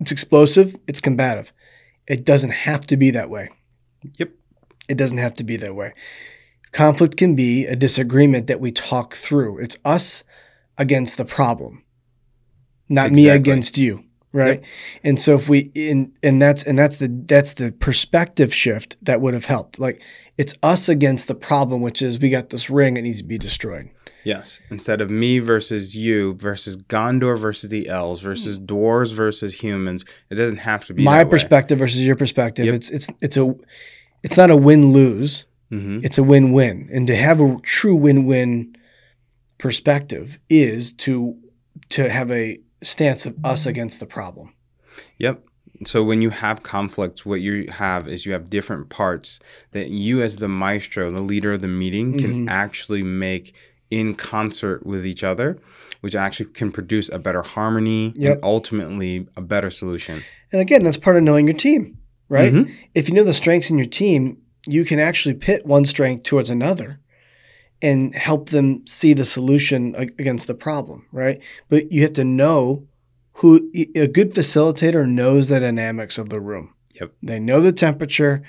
It's 0.00 0.12
explosive, 0.12 0.76
it's 0.86 1.00
combative. 1.00 1.52
It 2.06 2.24
doesn't 2.24 2.50
have 2.50 2.86
to 2.86 2.96
be 2.96 3.10
that 3.10 3.30
way. 3.30 3.50
Yep. 4.18 4.30
It 4.88 4.96
doesn't 4.96 5.18
have 5.18 5.34
to 5.34 5.44
be 5.44 5.56
that 5.56 5.74
way. 5.74 5.92
Conflict 6.72 7.16
can 7.16 7.34
be 7.34 7.66
a 7.66 7.76
disagreement 7.76 8.46
that 8.48 8.60
we 8.60 8.70
talk 8.70 9.14
through. 9.14 9.58
It's 9.58 9.76
us 9.84 10.24
against 10.76 11.16
the 11.16 11.24
problem, 11.24 11.84
not 12.88 13.10
me 13.12 13.28
against 13.28 13.78
you, 13.78 14.04
right? 14.32 14.62
And 15.02 15.20
so 15.20 15.34
if 15.34 15.48
we 15.48 15.70
in 15.74 16.12
and 16.22 16.40
that's 16.42 16.62
and 16.64 16.78
that's 16.78 16.96
the 16.96 17.08
that's 17.08 17.54
the 17.54 17.72
perspective 17.72 18.52
shift 18.52 18.96
that 19.02 19.20
would 19.20 19.32
have 19.32 19.46
helped. 19.46 19.78
Like 19.78 20.02
it's 20.36 20.54
us 20.62 20.88
against 20.88 21.28
the 21.28 21.34
problem, 21.34 21.80
which 21.80 22.02
is 22.02 22.18
we 22.18 22.28
got 22.28 22.50
this 22.50 22.68
ring 22.68 22.94
that 22.94 23.02
needs 23.02 23.22
to 23.22 23.26
be 23.26 23.38
destroyed. 23.38 23.88
Yes. 24.22 24.60
Instead 24.70 25.00
of 25.00 25.08
me 25.08 25.38
versus 25.38 25.96
you 25.96 26.34
versus 26.34 26.76
Gondor 26.76 27.38
versus 27.38 27.70
the 27.70 27.88
elves 27.88 28.20
versus 28.20 28.58
dwarves 28.60 29.14
versus 29.14 29.62
humans, 29.62 30.04
it 30.30 30.34
doesn't 30.34 30.58
have 30.58 30.84
to 30.86 30.94
be 30.94 31.04
My 31.04 31.18
that 31.18 31.28
way. 31.28 31.30
perspective 31.30 31.78
versus 31.78 32.04
your 32.04 32.16
perspective. 32.16 32.66
Yep. 32.66 32.74
It's 32.74 32.90
it's 32.90 33.08
it's 33.22 33.36
a 33.36 33.54
it's 34.26 34.36
not 34.36 34.50
a 34.50 34.56
win 34.56 34.92
lose. 34.92 35.44
Mhm. 35.72 36.04
it's 36.04 36.16
a 36.18 36.22
win-win 36.22 36.88
and 36.92 37.08
to 37.08 37.16
have 37.16 37.40
a 37.40 37.56
true 37.62 37.96
win-win 37.96 38.76
perspective 39.58 40.38
is 40.48 40.92
to 40.92 41.36
to 41.88 42.08
have 42.08 42.30
a 42.30 42.58
stance 42.82 43.26
of 43.26 43.34
us 43.44 43.66
against 43.66 43.98
the 44.00 44.06
problem 44.06 44.52
Yep. 45.18 45.42
So 45.84 46.02
when 46.02 46.22
you 46.22 46.30
have 46.30 46.62
conflict, 46.62 47.26
what 47.26 47.40
you 47.42 47.66
have 47.70 48.08
is 48.08 48.24
you 48.24 48.32
have 48.32 48.48
different 48.48 48.88
parts 48.88 49.40
that 49.72 49.90
you, 49.90 50.22
as 50.22 50.36
the 50.38 50.48
maestro, 50.48 51.10
the 51.10 51.20
leader 51.20 51.52
of 51.52 51.60
the 51.60 51.68
meeting, 51.68 52.16
can 52.18 52.46
Mhm. 52.46 52.48
actually 52.50 53.02
make 53.02 53.52
in 53.90 54.14
concert 54.14 54.86
with 54.86 55.04
each 55.06 55.22
other, 55.22 55.58
which 56.00 56.14
actually 56.14 56.46
can 56.54 56.72
produce 56.72 57.10
a 57.12 57.18
better 57.18 57.42
harmony 57.42 58.14
Yep. 58.16 58.32
and 58.36 58.44
ultimately 58.44 59.26
a 59.36 59.42
better 59.42 59.70
solution. 59.70 60.22
and 60.52 60.60
again 60.62 60.82
that's 60.84 60.96
part 60.96 61.16
of 61.16 61.22
knowing 61.24 61.46
your 61.48 61.56
team 61.56 61.98
right 62.28 62.52
Mhm. 62.52 62.70
if 62.94 63.08
you 63.08 63.14
know 63.14 63.24
the 63.24 63.34
strengths 63.34 63.70
in 63.70 63.78
your 63.78 63.86
team 63.86 64.38
you 64.66 64.84
can 64.84 64.98
actually 64.98 65.34
pit 65.34 65.64
one 65.64 65.84
strength 65.84 66.22
towards 66.24 66.50
another 66.50 66.98
and 67.82 68.14
help 68.14 68.48
them 68.50 68.82
see 68.86 69.12
the 69.12 69.24
solution 69.24 69.94
against 69.96 70.46
the 70.46 70.54
problem 70.54 71.06
right 71.12 71.40
but 71.68 71.92
you 71.92 72.02
have 72.02 72.12
to 72.14 72.24
know 72.24 72.84
who 73.40 73.70
a 73.94 74.06
good 74.08 74.32
facilitator 74.34 75.06
knows 75.06 75.48
the 75.48 75.60
dynamics 75.60 76.18
of 76.18 76.28
the 76.30 76.40
room 76.40 76.72
Yep. 77.00 77.12
They 77.22 77.38
know 77.38 77.60
the 77.60 77.72
temperature. 77.72 78.42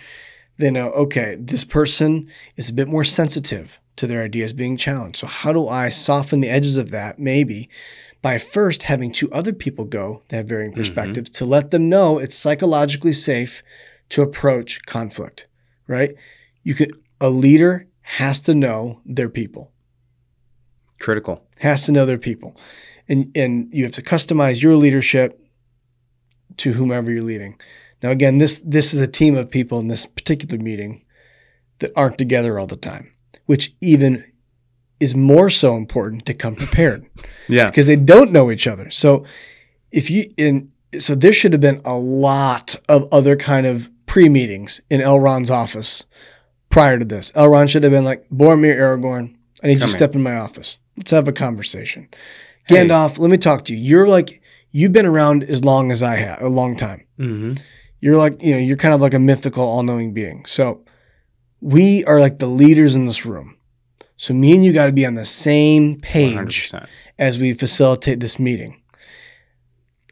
They 0.58 0.72
know, 0.72 0.92
okay, 0.92 1.36
this 1.38 1.66
person 1.66 2.30
is 2.56 2.70
a 2.70 2.74
bit 2.74 2.88
more 2.88 3.04
sensitive 3.04 3.78
to 3.98 4.08
their 4.08 4.24
ideas 4.24 4.54
being 4.54 4.78
challenged. 4.78 5.18
So, 5.20 5.28
how 5.28 5.52
do 5.52 5.68
I 5.68 5.90
soften 5.90 6.40
the 6.40 6.48
edges 6.50 6.78
of 6.78 6.90
that? 6.92 7.20
Maybe 7.20 7.70
by 8.22 8.38
first 8.38 8.84
having 8.84 9.12
two 9.12 9.32
other 9.32 9.54
people 9.54 9.86
go 9.86 10.24
that 10.30 10.38
have 10.38 10.48
varying 10.48 10.72
mm-hmm. 10.72 10.82
perspectives 10.82 11.30
to 11.32 11.46
let 11.46 11.72
them 11.72 11.90
know 11.90 12.18
it's 12.18 12.36
psychologically 12.36 13.14
safe 13.14 13.64
to 14.10 14.22
approach 14.22 14.86
conflict, 14.86 15.48
right? 15.88 16.16
You 16.64 16.74
could, 16.74 16.94
a 17.22 17.30
leader 17.30 17.88
has 18.02 18.40
to 18.42 18.56
know 18.56 19.02
their 19.06 19.30
people 19.30 19.72
Critical. 21.00 21.46
has 21.60 21.86
to 21.86 21.92
know 21.92 22.06
their 22.06 22.18
people. 22.18 22.56
And 23.10 23.32
and 23.36 23.74
you 23.74 23.84
have 23.84 23.94
to 23.94 24.02
customize 24.02 24.62
your 24.62 24.76
leadership 24.76 25.40
to 26.58 26.74
whomever 26.74 27.12
you're 27.12 27.22
leading. 27.22 27.60
Now 28.02 28.10
again, 28.10 28.38
this 28.38 28.60
this 28.66 28.94
is 28.94 29.00
a 29.00 29.08
team 29.08 29.36
of 29.36 29.50
people 29.50 29.80
in 29.80 29.88
this 29.88 30.06
particular 30.06 30.62
meeting 30.62 31.06
that 31.80 31.92
aren't 31.96 32.18
together 32.18 32.60
all 32.60 32.68
the 32.68 32.76
time, 32.76 33.12
which 33.46 33.76
even 33.82 34.26
is 35.00 35.16
more 35.16 35.50
so 35.50 35.76
important 35.76 36.26
to 36.26 36.34
come 36.34 36.56
prepared 36.56 37.06
Yeah. 37.48 37.68
because 37.70 37.88
they 37.88 37.96
don't 37.96 38.32
know 38.32 38.52
each 38.52 38.68
other. 38.68 38.90
So 38.92 39.26
if 39.92 40.10
you 40.10 40.32
in 40.38 40.72
so 41.00 41.16
there 41.16 41.34
should 41.34 41.52
have 41.54 41.62
been 41.62 41.82
a 41.86 41.98
lot 41.98 42.76
of 42.88 43.08
other 43.12 43.36
kind 43.36 43.66
of 43.66 43.92
pre-meetings 44.06 44.80
in 44.90 45.02
Elrond's 45.02 45.52
office 45.52 46.06
prior 46.70 46.98
to 46.98 47.06
this. 47.06 47.32
Elrond 47.34 47.70
should 47.70 47.84
have 47.84 47.92
been 47.92 48.06
like, 48.06 48.26
Boromir 48.30 48.76
Aragorn, 48.76 49.36
I 49.64 49.68
need 49.68 49.74
you 49.80 49.86
to 49.86 49.90
step 49.90 50.16
in 50.16 50.24
my 50.24 50.36
office. 50.38 50.80
Let's 50.96 51.12
have 51.12 51.28
a 51.28 51.34
conversation. 51.34 52.08
Hey. 52.68 52.76
Gandalf, 52.88 53.20
let 53.20 53.30
me 53.30 53.38
talk 53.38 53.66
to 53.66 53.74
you. 53.76 53.80
You're 53.80 54.08
like 54.08 54.42
you've 54.72 54.94
been 54.94 55.06
around 55.06 55.44
as 55.44 55.64
long 55.64 55.92
as 55.92 56.02
I 56.04 56.16
have, 56.16 56.42
a 56.42 56.48
long 56.50 56.76
time. 56.78 57.06
hmm 57.18 57.54
You're 58.00 58.18
like, 58.18 58.42
you 58.42 58.54
know, 58.54 58.60
you're 58.60 58.78
kind 58.78 58.94
of 58.94 59.02
like 59.02 59.14
a 59.14 59.20
mythical, 59.20 59.64
all-knowing 59.64 60.14
being. 60.14 60.46
So 60.46 60.84
we 61.62 62.04
are 62.06 62.20
like 62.20 62.40
the 62.40 62.48
leaders 62.48 62.96
in 62.96 63.06
this 63.08 63.26
room. 63.26 63.57
So 64.18 64.34
me 64.34 64.54
and 64.56 64.66
you 64.66 64.74
got 64.74 64.88
to 64.88 64.92
be 64.94 65.06
on 65.06 65.16
the 65.16 65.26
same 65.26 66.00
page 66.00 66.70
100%. 66.72 66.88
as 67.20 67.38
we 67.38 67.54
facilitate 67.54 68.20
this 68.20 68.40
meeting. 68.40 68.82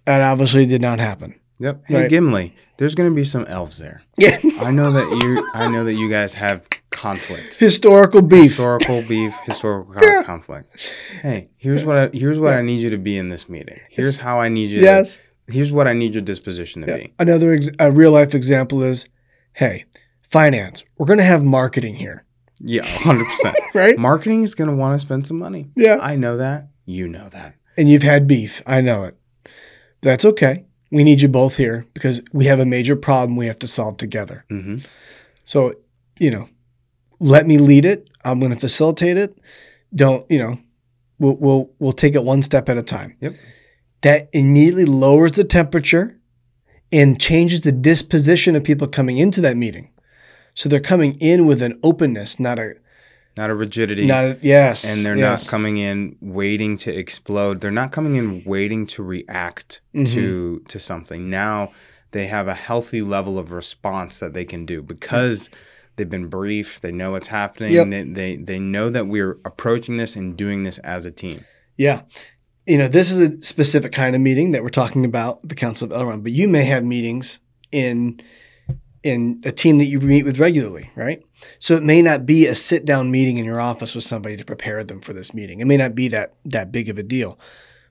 That 0.06 0.22
obviously 0.22 0.65
did 0.65 0.82
not 0.82 1.00
happen. 1.00 1.39
Yep. 1.60 1.84
Hey, 1.88 1.96
Right. 2.02 2.10
Gimli, 2.10 2.56
there's 2.78 2.94
going 2.96 3.10
to 3.10 3.15
be 3.15 3.24
some 3.26 3.46
elves 3.46 3.78
there. 3.78 4.02
Yeah. 4.18 4.38
I 4.60 4.72
know 4.72 4.91
that 4.91 5.10
you. 5.24 5.50
I 5.54 5.68
know 5.70 5.84
that 5.86 5.94
you 5.94 6.10
guys 6.10 6.36
have 6.36 6.62
conflict. 6.91 7.56
Historical 7.58 8.22
beef. 8.22 8.44
historical 8.52 9.02
beef, 9.02 9.34
historical 9.46 9.94
con- 9.96 10.24
conflict. 10.24 10.76
Hey, 11.22 11.50
here's 11.58 11.84
what 11.84 11.98
I 11.98 12.10
here's 12.15 12.38
what 12.38 12.54
I 12.54 12.62
need 12.62 12.82
you 12.82 12.89
to 12.91 12.98
be 12.98 13.18
in 13.18 13.30
this 13.30 13.48
meeting. 13.50 13.80
Here's 13.89 14.18
how 14.18 14.39
I 14.39 14.50
need 14.50 14.70
you. 14.70 14.82
yes. 14.82 15.18
To, 15.48 15.54
here's 15.54 15.72
what 15.72 15.88
I 15.88 15.94
need 15.94 16.13
your 16.13 16.22
disposition 16.22 16.82
to 16.84 16.88
Yeah. 16.89 16.98
be. 16.98 17.13
Another 17.18 17.54
ex- 17.54 17.70
a 17.80 17.89
real 17.91 18.12
life 18.12 18.36
example 18.36 18.84
is, 18.84 19.06
hey, 19.54 19.86
finance. 20.22 20.84
We're 20.98 21.06
going 21.08 21.20
to 21.20 21.26
have 21.26 21.44
marketing 21.44 21.96
here, 21.96 22.25
Yeah, 22.60 22.84
hundred 22.86 23.26
percent. 23.26 23.56
right? 23.74 23.98
Marketing 23.98 24.44
is 24.44 24.56
going 24.56 24.70
to 24.70 24.76
want 24.76 25.00
to 25.00 25.06
spend 25.06 25.28
some 25.28 25.38
money. 25.38 25.70
Yeah. 25.76 25.98
I 26.02 26.15
know 26.15 26.38
that. 26.38 26.70
You 26.86 27.08
know 27.08 27.30
that. 27.30 27.56
And 27.78 27.89
you've 27.89 28.04
had 28.04 28.28
beef. 28.28 28.62
I 28.65 28.82
know 28.82 29.04
it. 29.04 29.18
That's 30.02 30.24
okay. 30.26 30.65
We 30.91 31.04
need 31.04 31.22
you 31.22 31.28
both 31.28 31.58
here 31.58 31.86
because 31.94 32.22
we 32.32 32.46
have 32.46 32.60
a 32.60 32.65
major 32.65 32.96
problem 32.96 33.36
we 33.36 33.48
have 33.48 33.60
to 33.60 33.68
solve 33.68 33.98
together. 33.98 34.46
hmm 34.50 34.78
So 35.44 35.74
you 36.20 36.32
know, 36.32 36.48
let 37.20 37.46
me 37.48 37.58
lead 37.58 37.86
it. 37.86 38.10
I'm 38.24 38.39
going 38.39 38.54
to 38.54 38.60
facilitate 38.60 39.18
it. 39.18 39.38
Don't, 39.94 40.30
you 40.32 40.39
know, 40.39 40.58
we'll, 41.20 41.36
we'll, 41.38 41.72
we'll 41.80 41.94
take 41.94 42.15
it 42.15 42.24
one 42.24 42.41
step 42.41 42.70
at 42.70 42.78
a 42.78 42.84
time. 42.84 43.18
Yep. 43.22 43.34
That 44.02 44.30
immediately 44.34 44.86
lowers 44.86 45.34
the 45.34 45.44
temperature 45.44 46.20
and 46.91 47.20
changes 47.20 47.62
the 47.62 47.72
disposition 47.72 48.56
of 48.56 48.63
people 48.63 48.88
coming 48.88 49.18
into 49.18 49.41
that 49.41 49.58
meeting. 49.58 49.91
So 50.56 50.68
they're 50.70 50.80
coming 50.80 51.15
in 51.20 51.46
with 51.46 51.62
an 51.62 51.80
openness, 51.84 52.39
not 52.39 52.58
a, 52.58 52.74
Not 53.38 53.50
a 53.52 53.56
rigidity. 53.56 54.06
not 54.08 54.24
a, 54.26 54.38
yes. 54.41 54.84
and 54.86 55.06
they're 55.06 55.18
yes. 55.18 55.44
not 55.46 55.52
coming 55.52 55.78
in 55.78 56.15
waiting 56.22 56.78
to 56.78 56.91
explode. 56.98 57.62
They're 57.62 57.70
not 57.72 57.91
coming 57.91 58.15
in 58.15 58.44
waiting 58.46 58.88
to 58.88 59.04
react 59.04 59.82
Mm-hmm. 59.94 60.13
to 60.13 60.63
to 60.70 60.80
something. 60.80 61.30
Now 61.30 61.72
they 62.12 62.28
have 62.28 62.48
a 62.48 62.54
healthy 62.54 63.02
level 63.02 63.38
of 63.38 63.52
response 63.52 64.20
that 64.20 64.34
they 64.34 64.46
can 64.46 64.65
do 64.65 64.82
because 64.82 65.50
they've 65.98 66.10
been 66.10 66.28
briefed. 66.30 66.82
They 66.82 66.91
know 66.94 67.12
what's 67.12 67.28
happening. 67.28 67.74
Yep. 67.74 67.89
They, 67.89 68.04
they 68.04 68.36
they 68.38 68.60
know 68.60 68.89
that 68.89 69.08
we're 69.08 69.38
approaching 69.46 69.98
this 69.98 70.15
and 70.15 70.36
doing 70.38 70.63
this 70.63 70.78
as 70.80 71.06
a 71.06 71.12
team. 71.12 71.46
Yeah. 71.78 72.02
You 72.65 72.78
know, 72.80 72.88
this 72.88 73.12
is 73.12 73.20
a 73.20 73.41
specific 73.41 73.91
kind 73.91 74.15
of 74.15 74.22
meeting 74.22 74.52
that 74.52 74.63
we're 74.63 74.70
talking 74.70 75.06
about, 75.06 75.39
the 75.48 75.54
Council 75.56 75.91
of 75.91 75.98
Elrond, 76.02 76.24
but 76.24 76.32
you 76.32 76.48
may 76.48 76.63
have 76.65 76.84
meetings 76.84 77.39
in 77.72 78.20
in 79.06 79.39
a 79.46 79.52
team 79.52 79.78
that 79.78 79.86
you 79.86 80.00
meet 80.02 80.26
with 80.26 80.39
regularly, 80.39 80.89
right? 80.96 81.24
So 81.60 81.76
it 81.76 81.84
may 81.84 82.02
not 82.02 82.26
be 82.26 82.48
a 82.48 82.56
sit 82.56 82.86
down 82.86 83.12
meeting 83.12 83.38
in 83.38 83.46
your 83.46 83.62
office 83.62 83.94
with 83.94 84.04
somebody 84.04 84.36
to 84.36 84.44
prepare 84.44 84.84
them 84.84 85.00
for 85.00 85.13
this 85.13 85.32
meeting. 85.32 85.60
It 85.60 85.65
may 85.65 85.78
not 85.78 85.94
be 85.94 86.08
that 86.08 86.34
that 86.44 86.72
big 86.72 86.89
of 86.89 86.98
a 86.98 87.04
deal. 87.04 87.39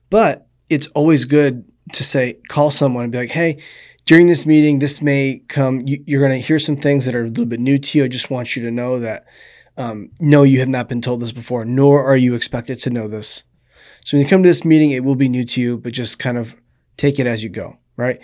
But 0.09 0.45
it's 0.69 0.87
always 0.87 1.23
good 1.23 1.63
to 1.93 2.03
say 2.03 2.39
call 2.49 2.69
someone 2.69 3.05
and 3.05 3.11
be 3.13 3.17
like, 3.17 3.31
"Hey, 3.31 3.63
during 4.05 4.27
this 4.27 4.45
meeting, 4.45 4.79
this 4.79 5.01
may 5.01 5.41
come 5.47 5.83
you, 5.87 6.03
you're 6.05 6.19
going 6.19 6.37
to 6.37 6.45
hear 6.45 6.59
some 6.59 6.75
things 6.75 7.05
that 7.05 7.15
are 7.15 7.23
a 7.23 7.29
little 7.29 7.45
bit 7.45 7.61
new 7.61 7.77
to 7.77 7.97
you. 7.97 8.03
I 8.03 8.09
just 8.09 8.29
want 8.29 8.57
you 8.57 8.63
to 8.63 8.71
know 8.71 8.99
that 8.99 9.25
um, 9.77 10.11
no, 10.19 10.43
you 10.43 10.59
have 10.59 10.67
not 10.67 10.89
been 10.89 11.01
told 11.01 11.21
this 11.21 11.31
before, 11.31 11.63
nor 11.63 12.03
are 12.03 12.17
you 12.17 12.35
expected 12.35 12.79
to 12.79 12.89
know 12.89 13.07
this. 13.07 13.43
So 14.03 14.17
when 14.17 14.23
you 14.23 14.29
come 14.29 14.43
to 14.43 14.49
this 14.49 14.65
meeting, 14.65 14.91
it 14.91 15.05
will 15.05 15.15
be 15.15 15.29
new 15.29 15.45
to 15.45 15.61
you, 15.61 15.77
but 15.77 15.93
just 15.93 16.19
kind 16.19 16.37
of 16.37 16.55
take 16.97 17.19
it 17.19 17.27
as 17.27 17.41
you 17.41 17.49
go, 17.49 17.77
right? 17.95 18.19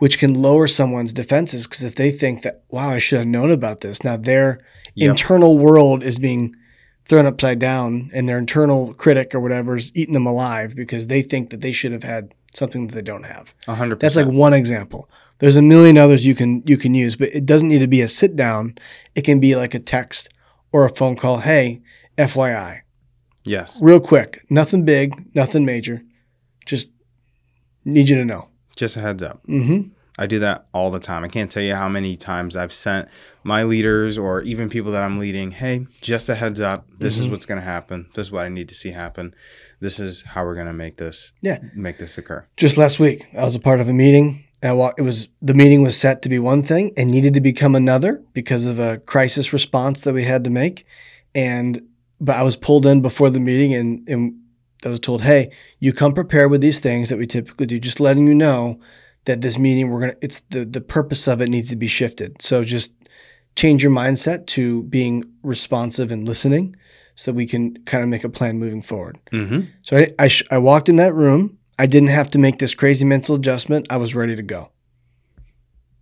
Which 0.00 0.18
can 0.18 0.34
lower 0.34 0.66
someone's 0.66 1.12
defenses 1.12 1.66
because 1.66 1.84
if 1.84 1.94
they 1.94 2.10
think 2.10 2.42
that, 2.42 2.64
wow, 2.68 2.90
I 2.90 2.98
should 2.98 3.18
have 3.18 3.28
known 3.28 3.50
about 3.50 3.80
this, 3.80 4.02
now 4.02 4.16
their 4.16 4.58
Yep. 4.94 5.10
internal 5.10 5.56
world 5.58 6.02
is 6.02 6.18
being 6.18 6.56
thrown 7.08 7.26
upside 7.26 7.58
down 7.58 8.10
and 8.12 8.28
their 8.28 8.38
internal 8.38 8.92
critic 8.94 9.34
or 9.34 9.40
whatever 9.40 9.76
is 9.76 9.92
eating 9.94 10.14
them 10.14 10.26
alive 10.26 10.74
because 10.74 11.06
they 11.06 11.22
think 11.22 11.50
that 11.50 11.60
they 11.60 11.72
should 11.72 11.92
have 11.92 12.02
had 12.02 12.34
something 12.54 12.86
that 12.86 12.94
they 12.94 13.02
don't 13.02 13.24
have. 13.24 13.54
A 13.68 13.74
hundred 13.74 14.00
That's 14.00 14.16
like 14.16 14.26
one 14.26 14.52
example. 14.52 15.08
There's 15.38 15.56
a 15.56 15.62
million 15.62 15.96
others 15.96 16.26
you 16.26 16.34
can 16.34 16.62
you 16.66 16.76
can 16.76 16.94
use, 16.94 17.16
but 17.16 17.28
it 17.34 17.46
doesn't 17.46 17.68
need 17.68 17.78
to 17.78 17.86
be 17.88 18.02
a 18.02 18.08
sit 18.08 18.36
down. 18.36 18.74
It 19.14 19.22
can 19.22 19.38
be 19.40 19.54
like 19.56 19.74
a 19.74 19.78
text 19.78 20.28
or 20.72 20.84
a 20.84 20.90
phone 20.90 21.16
call. 21.16 21.38
Hey, 21.38 21.82
FYI, 22.18 22.80
yes. 23.44 23.78
real 23.80 24.00
quick, 24.00 24.44
nothing 24.50 24.84
big, 24.84 25.34
nothing 25.34 25.64
major. 25.64 26.02
Just 26.66 26.90
need 27.84 28.08
you 28.08 28.16
to 28.16 28.24
know. 28.24 28.48
Just 28.76 28.96
a 28.96 29.00
heads 29.00 29.22
up. 29.22 29.44
Mm-hmm. 29.46 29.90
I 30.18 30.26
do 30.26 30.38
that 30.40 30.66
all 30.74 30.90
the 30.90 31.00
time. 31.00 31.24
I 31.24 31.28
can't 31.28 31.50
tell 31.50 31.62
you 31.62 31.74
how 31.74 31.88
many 31.88 32.14
times 32.14 32.54
I've 32.54 32.72
sent 32.74 33.08
my 33.42 33.62
leaders 33.62 34.18
or 34.18 34.42
even 34.42 34.68
people 34.68 34.92
that 34.92 35.02
I'm 35.02 35.18
leading, 35.18 35.50
hey, 35.52 35.86
just 36.02 36.28
a 36.28 36.34
heads 36.34 36.60
up. 36.60 36.86
This 36.98 37.16
is 37.16 37.28
what's 37.28 37.46
going 37.46 37.58
to 37.60 37.64
happen. 37.64 38.06
This 38.14 38.26
is 38.26 38.32
what 38.32 38.44
I 38.44 38.48
need 38.50 38.68
to 38.68 38.74
see 38.74 38.90
happen. 38.90 39.34
This 39.80 39.98
is 39.98 40.22
how 40.22 40.44
we're 40.44 40.56
going 40.56 40.66
to 40.66 40.74
make 40.74 40.96
this 40.98 41.32
Yeah. 41.40 41.58
make 41.74 41.96
this 41.98 42.18
occur. 42.18 42.46
Just 42.58 42.76
last 42.76 42.98
week, 42.98 43.28
I 43.36 43.44
was 43.44 43.54
a 43.54 43.60
part 43.60 43.80
of 43.80 43.88
a 43.88 43.94
meeting. 43.94 44.44
I 44.62 44.72
wa- 44.74 44.92
it 44.98 45.02
was 45.02 45.28
the 45.40 45.54
meeting 45.54 45.80
was 45.82 45.96
set 45.98 46.20
to 46.22 46.28
be 46.28 46.38
one 46.38 46.62
thing 46.62 46.92
and 46.98 47.10
needed 47.10 47.32
to 47.34 47.40
become 47.40 47.74
another 47.74 48.22
because 48.34 48.66
of 48.66 48.78
a 48.78 48.98
crisis 48.98 49.54
response 49.54 50.02
that 50.02 50.12
we 50.12 50.24
had 50.24 50.44
to 50.44 50.50
make. 50.50 50.84
And 51.34 51.80
but 52.20 52.36
I 52.36 52.42
was 52.42 52.56
pulled 52.56 52.84
in 52.84 53.00
before 53.00 53.30
the 53.30 53.40
meeting 53.40 53.72
and, 53.72 54.06
and 54.06 54.34
I 54.84 54.88
was 54.88 55.00
told, 55.00 55.22
"Hey, 55.22 55.50
you 55.78 55.92
come 55.92 56.14
prepared 56.14 56.50
with 56.50 56.60
these 56.60 56.80
things 56.80 57.08
that 57.08 57.18
we 57.18 57.26
typically 57.26 57.66
do. 57.66 57.78
Just 57.78 58.00
letting 58.00 58.26
you 58.26 58.34
know 58.34 58.80
that 59.24 59.40
this 59.40 59.58
meeting 59.58 59.90
we're 59.90 60.00
gonna. 60.00 60.16
It's 60.22 60.40
the 60.50 60.64
the 60.64 60.80
purpose 60.80 61.28
of 61.28 61.40
it 61.40 61.48
needs 61.48 61.70
to 61.70 61.76
be 61.76 61.88
shifted. 61.88 62.40
So 62.40 62.64
just 62.64 62.92
change 63.56 63.82
your 63.82 63.92
mindset 63.92 64.46
to 64.46 64.84
being 64.84 65.24
responsive 65.42 66.10
and 66.10 66.26
listening, 66.26 66.76
so 67.14 67.30
that 67.30 67.36
we 67.36 67.46
can 67.46 67.76
kind 67.84 68.02
of 68.02 68.08
make 68.08 68.24
a 68.24 68.28
plan 68.28 68.58
moving 68.58 68.82
forward." 68.82 69.18
Mm-hmm. 69.32 69.66
So 69.82 69.98
I, 69.98 70.14
I, 70.18 70.28
sh- 70.28 70.44
I 70.50 70.58
walked 70.58 70.88
in 70.88 70.96
that 70.96 71.14
room. 71.14 71.58
I 71.78 71.86
didn't 71.86 72.08
have 72.08 72.30
to 72.30 72.38
make 72.38 72.58
this 72.58 72.74
crazy 72.74 73.04
mental 73.04 73.34
adjustment. 73.34 73.86
I 73.90 73.96
was 73.96 74.14
ready 74.14 74.36
to 74.36 74.42
go. 74.42 74.70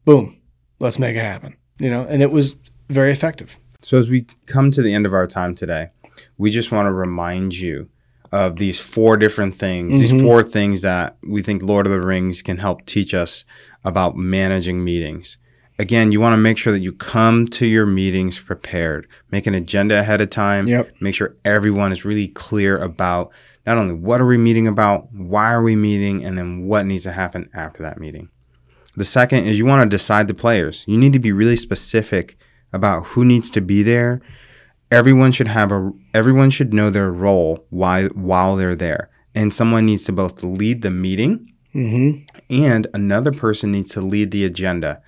Boom. 0.05 0.41
Let's 0.81 0.99
make 0.99 1.17
it 1.17 1.23
happen. 1.23 1.57
You 1.79 1.91
know, 1.91 2.07
and 2.09 2.23
it 2.23 2.31
was 2.31 2.55
very 2.89 3.13
effective. 3.13 3.59
So 3.83 3.99
as 3.99 4.09
we 4.09 4.27
come 4.47 4.71
to 4.73 4.83
the 4.83 4.93
end 4.93 5.07
of 5.07 5.13
our 5.13 5.27
time 5.27 5.55
today, 5.55 5.91
we 6.37 6.51
just 6.51 6.73
want 6.73 6.87
to 6.87 6.93
remind 6.93 7.57
you 7.57 7.89
of 8.33 8.57
these 8.57 8.79
four 8.79 9.17
different 9.17 9.55
things, 9.55 10.01
these 10.01 10.13
mm-hmm. 10.13 10.27
four 10.27 10.43
things 10.43 10.83
that 10.83 11.17
we 11.27 11.43
think 11.43 11.63
Lord 11.63 11.87
of 11.87 11.93
the 11.93 12.01
Rings 12.01 12.43
can 12.43 12.59
help 12.59 12.85
teach 12.87 13.15
us 13.15 13.45
about 13.85 14.17
managing 14.17 14.85
meetings. 14.85 15.39
Again, 15.79 16.11
you 16.11 16.21
want 16.21 16.33
to 16.33 16.39
make 16.39 16.59
sure 16.59 16.73
that 16.73 16.81
you 16.81 16.93
come 16.93 17.47
to 17.49 17.67
your 17.67 17.87
meetings 17.87 18.41
prepared. 18.41 19.07
Make 19.31 19.47
an 19.47 19.55
agenda 19.55 20.01
ahead 20.01 20.21
of 20.21 20.29
time. 20.29 20.67
Yep. 20.67 20.97
Make 21.01 21.15
sure 21.15 21.37
everyone 21.45 21.93
is 21.93 22.05
really 22.05 22.27
clear 22.27 22.77
about 22.77 23.31
not 23.65 23.79
only 23.79 23.95
what 23.95 24.21
are 24.21 24.27
we 24.27 24.39
meeting 24.39 24.67
about, 24.67 25.13
why 25.13 25.53
are 25.53 25.63
we 25.63 25.77
meeting, 25.77 26.25
and 26.25 26.37
then 26.37 26.67
what 26.67 26.85
needs 26.87 27.05
to 27.05 27.13
happen 27.13 27.49
after 27.55 27.83
that 27.83 28.01
meeting. 28.01 28.29
The 28.97 29.05
second 29.05 29.47
is 29.47 29.59
you 29.59 29.67
want 29.67 29.89
to 29.89 29.97
decide 29.97 30.27
the 30.27 30.35
players. 30.35 30.85
You 30.89 30.99
need 30.99 31.13
to 31.13 31.21
be 31.21 31.31
really 31.31 31.57
specific 31.57 32.37
about 32.73 33.05
who 33.09 33.25
needs 33.25 33.49
to 33.51 33.61
be 33.61 33.85
there. 33.85 34.21
Everyone 34.91 35.33
should 35.33 35.49
have 35.49 35.71
a 35.73 35.93
everyone 36.15 36.51
should 36.51 36.73
know 36.73 36.91
their 36.91 37.11
role 37.11 37.67
while 37.71 38.09
while 38.09 38.57
they're 38.57 38.77
there. 38.77 39.11
And 39.35 39.53
someone 39.53 39.87
needs 39.87 40.05
to 40.07 40.13
both 40.13 40.43
lead 40.43 40.83
the 40.83 40.91
meeting 40.91 41.53
Mm-hmm. 41.75 42.25
and 42.51 42.87
another 42.95 43.31
person 43.31 43.71
needs 43.71 43.93
to 43.93 44.01
lead 44.01 44.31
the 44.31 44.45
agenda. 44.45 45.03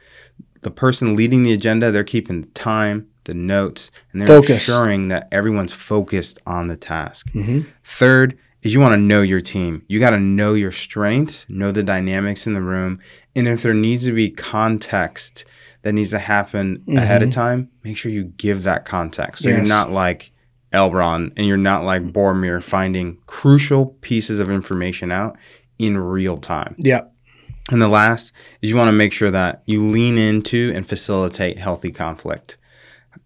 The 0.61 0.71
person 0.71 1.17
leading 1.17 1.43
the 1.43 1.55
agenda, 1.55 1.91
they're 1.91 2.05
keeping 2.05 2.43
the 2.43 2.47
time, 2.49 3.09
the 3.25 3.33
notes, 3.35 3.91
and 4.13 4.21
they're 4.21 4.29
Focus. 4.29 4.69
ensuring 4.69 5.09
that 5.09 5.27
everyone's 5.33 5.73
focused 5.73 6.39
on 6.47 6.69
the 6.69 6.77
task. 6.77 7.31
Mm-hmm. 7.33 7.63
Third 7.83 8.39
is 8.63 8.75
you 8.75 8.79
want 8.81 8.93
to 8.93 9.01
know 9.01 9.23
your 9.23 9.41
team. 9.41 9.83
You 9.89 9.99
got 9.99 10.11
to 10.11 10.21
know 10.21 10.53
your 10.53 10.71
strengths, 10.71 11.47
know 11.49 11.73
the 11.73 11.83
dynamics 11.83 12.47
in 12.47 12.53
the 12.53 12.63
room, 12.63 13.01
and 13.35 13.49
if 13.49 13.63
there 13.63 13.75
needs 13.75 14.05
to 14.05 14.13
be 14.13 14.31
context 14.31 15.47
that 15.83 15.93
needs 15.93 16.11
to 16.11 16.19
happen 16.19 16.85
ahead 16.89 17.23
of 17.23 17.29
mm-hmm. 17.31 17.41
time, 17.41 17.71
make 17.83 17.97
sure 17.97 18.13
you 18.13 18.25
give 18.25 18.65
that 18.65 18.85
context. 18.85 19.43
So 19.43 19.49
Yes. 19.49 19.59
you're 19.59 19.69
not 19.69 19.91
like 19.91 20.33
Elrond 20.73 21.33
and 21.37 21.47
you're 21.47 21.57
not 21.57 21.85
like 21.85 22.13
Boromir 22.13 22.63
finding 22.63 23.19
crucial 23.27 23.87
pieces 24.01 24.41
of 24.41 24.51
information 24.51 25.11
out 25.11 25.37
in 25.79 25.97
real 25.97 26.37
time. 26.37 26.75
Yeah. 26.79 27.03
And 27.71 27.81
the 27.81 27.89
last 27.89 28.33
is 28.63 28.71
you 28.71 28.77
want 28.77 28.89
to 28.89 28.93
make 28.93 29.13
sure 29.13 29.31
that 29.31 29.63
you 29.67 29.83
lean 29.87 30.19
into 30.19 30.73
and 30.75 30.89
facilitate 30.89 31.59
healthy 31.59 31.91
conflict. 31.91 32.59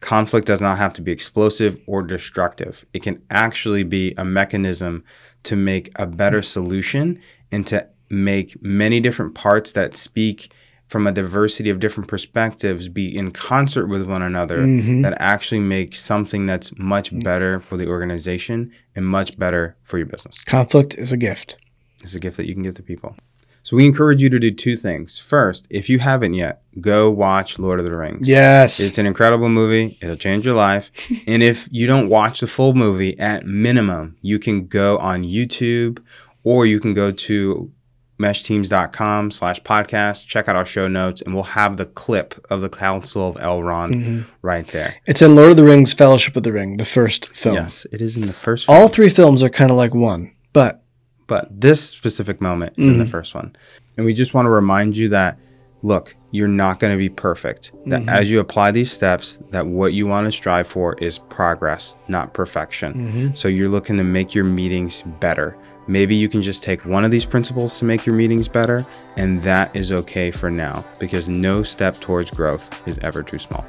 Conflict 0.00 0.46
does 0.46 0.60
not 0.60 0.78
have 0.78 0.92
to 0.94 1.02
be 1.02 1.12
explosive 1.12 1.78
or 1.86 2.02
destructive. 2.02 2.84
It 2.92 3.02
can 3.02 3.22
actually 3.30 3.84
be 3.84 4.14
a 4.16 4.24
mechanism 4.24 5.04
to 5.44 5.56
make 5.56 5.90
a 5.96 6.06
better 6.06 6.42
solution 6.42 7.20
and 7.50 7.66
to 7.66 7.88
make 8.10 8.62
many 8.62 9.00
different 9.00 9.34
parts 9.34 9.72
that 9.72 9.96
speak 9.96 10.52
from 10.94 11.08
a 11.08 11.12
diversity 11.12 11.70
of 11.70 11.80
different 11.80 12.06
perspectives 12.08 12.86
be 12.88 13.08
in 13.16 13.32
concert 13.32 13.88
with 13.88 14.04
one 14.04 14.22
another 14.22 14.58
Mhm. 14.62 15.02
that 15.02 15.16
actually 15.18 15.58
make 15.58 15.92
something 15.96 16.46
that's 16.46 16.70
much 16.78 17.10
better 17.18 17.58
for 17.58 17.76
the 17.76 17.88
organization 17.88 18.70
and 18.94 19.04
much 19.04 19.36
better 19.36 19.74
for 19.82 19.98
your 19.98 20.06
business. 20.06 20.38
Conflict 20.44 20.94
is 20.94 21.12
a 21.12 21.16
gift. 21.16 21.56
It's 22.04 22.14
a 22.14 22.20
gift 22.20 22.36
that 22.36 22.46
you 22.46 22.54
can 22.54 22.62
give 22.62 22.76
to 22.76 22.82
people. 22.84 23.16
So 23.64 23.76
we 23.76 23.84
encourage 23.86 24.22
you 24.22 24.28
to 24.28 24.38
do 24.38 24.52
two 24.52 24.76
things. 24.76 25.18
First, 25.18 25.66
if 25.68 25.90
you 25.90 25.98
haven't 25.98 26.34
yet, 26.34 26.62
go 26.80 27.10
watch 27.10 27.58
Lord 27.58 27.80
of 27.80 27.84
the 27.84 27.96
Rings. 27.96 28.28
Yes. 28.28 28.78
It's 28.78 28.96
an 28.98 29.06
incredible 29.06 29.48
movie. 29.48 29.98
It'll 30.00 30.14
change 30.14 30.44
your 30.46 30.54
life. 30.54 30.92
and 31.26 31.42
if 31.42 31.66
you 31.72 31.88
don't 31.88 32.08
watch 32.08 32.38
the 32.38 32.46
full 32.46 32.74
movie, 32.74 33.18
at 33.18 33.46
minimum, 33.46 34.14
you 34.22 34.38
can 34.38 34.68
go 34.68 34.96
on 34.98 35.24
YouTube 35.24 35.98
or 36.44 36.66
you 36.66 36.78
can 36.78 36.94
go 36.94 37.10
to 37.10 37.72
meshteams.com 38.18 39.30
slash 39.30 39.60
podcast, 39.62 40.26
check 40.26 40.48
out 40.48 40.56
our 40.56 40.66
show 40.66 40.86
notes, 40.86 41.20
and 41.20 41.34
we'll 41.34 41.42
have 41.42 41.76
the 41.76 41.84
clip 41.84 42.34
of 42.50 42.60
the 42.60 42.68
Council 42.68 43.28
of 43.28 43.36
Elrond 43.36 43.94
Mm-hmm. 43.94 44.22
right 44.42 44.66
there. 44.68 44.94
it's 45.06 45.22
in 45.22 45.34
Lord 45.34 45.50
of 45.50 45.56
the 45.56 45.64
Rings 45.64 45.92
Fellowship 45.92 46.36
of 46.36 46.42
the 46.42 46.52
Ring, 46.52 46.76
the 46.76 46.84
first 46.84 47.34
film. 47.34 47.56
Yes, 47.56 47.86
it 47.92 48.00
is 48.00 48.16
in 48.16 48.26
the 48.26 48.32
first 48.32 48.66
film. 48.66 48.78
All 48.78 48.88
three 48.88 49.08
films 49.08 49.42
are 49.42 49.48
kind 49.48 49.70
of 49.70 49.76
like 49.76 49.94
one, 49.94 50.34
but 50.52 50.82
but 51.26 51.48
this 51.60 51.88
specific 51.88 52.40
moment 52.40 52.74
is 52.76 52.86
in 52.86 52.98
the 52.98 53.04
mm-hmm. 53.04 53.10
first 53.10 53.34
one. 53.34 53.56
And 53.96 54.04
we 54.04 54.12
just 54.12 54.34
want 54.34 54.46
to 54.46 54.50
remind 54.50 54.96
you 54.96 55.08
that 55.10 55.38
look, 55.84 56.16
you're 56.30 56.48
not 56.48 56.80
going 56.80 56.92
to 56.92 56.98
be 56.98 57.10
perfect. 57.10 57.72
That 57.86 58.00
mm-hmm. 58.00 58.08
as 58.08 58.30
you 58.30 58.40
apply 58.40 58.72
these 58.72 58.90
steps, 58.90 59.38
that 59.50 59.66
what 59.66 59.92
you 59.92 60.06
want 60.06 60.26
to 60.26 60.32
strive 60.32 60.66
for 60.66 60.94
is 60.96 61.18
progress, 61.18 61.94
not 62.08 62.34
perfection. 62.34 62.94
Mm-hmm. 62.94 63.34
So 63.34 63.48
you're 63.48 63.68
looking 63.68 63.98
to 63.98 64.04
make 64.04 64.34
your 64.34 64.44
meetings 64.44 65.02
better. 65.20 65.56
Maybe 65.86 66.14
you 66.14 66.28
can 66.28 66.42
just 66.42 66.62
take 66.62 66.84
one 66.84 67.04
of 67.04 67.10
these 67.10 67.24
principles 67.24 67.78
to 67.78 67.84
make 67.84 68.06
your 68.06 68.16
meetings 68.16 68.48
better, 68.48 68.86
and 69.16 69.38
that 69.38 69.74
is 69.76 69.92
okay 69.92 70.30
for 70.30 70.50
now 70.50 70.84
because 70.98 71.28
no 71.28 71.62
step 71.62 71.96
towards 71.98 72.30
growth 72.30 72.86
is 72.88 72.98
ever 72.98 73.22
too 73.22 73.38
small. 73.38 73.66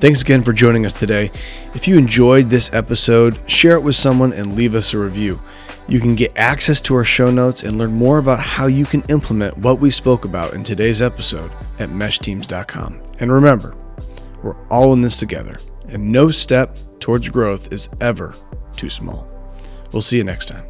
Thanks 0.00 0.22
again 0.22 0.44
for 0.44 0.52
joining 0.52 0.86
us 0.86 0.92
today. 0.96 1.32
If 1.74 1.88
you 1.88 1.98
enjoyed 1.98 2.50
this 2.50 2.72
episode, 2.72 3.38
share 3.50 3.72
it 3.72 3.82
with 3.82 3.96
someone 3.96 4.32
and 4.32 4.54
leave 4.54 4.76
us 4.76 4.94
a 4.94 4.98
review. 4.98 5.40
You 5.88 5.98
can 5.98 6.14
get 6.14 6.38
access 6.38 6.80
to 6.82 6.94
our 6.94 7.04
show 7.04 7.32
notes 7.32 7.64
and 7.64 7.78
learn 7.78 7.94
more 7.94 8.18
about 8.18 8.38
how 8.38 8.66
you 8.66 8.84
can 8.84 9.02
implement 9.08 9.58
what 9.58 9.80
we 9.80 9.90
spoke 9.90 10.24
about 10.24 10.54
in 10.54 10.62
today's 10.62 11.02
episode 11.02 11.50
at 11.80 11.88
meshteams.com. 11.88 13.02
And 13.18 13.32
remember, 13.32 13.74
we're 14.42 14.56
all 14.68 14.92
in 14.92 15.02
this 15.02 15.16
together 15.16 15.58
and 15.88 16.12
no 16.12 16.30
step 16.30 16.76
towards 17.00 17.28
growth 17.28 17.72
is 17.72 17.88
ever 18.00 18.34
too 18.76 18.90
small. 18.90 19.28
We'll 19.92 20.02
see 20.02 20.18
you 20.18 20.24
next 20.24 20.46
time. 20.46 20.64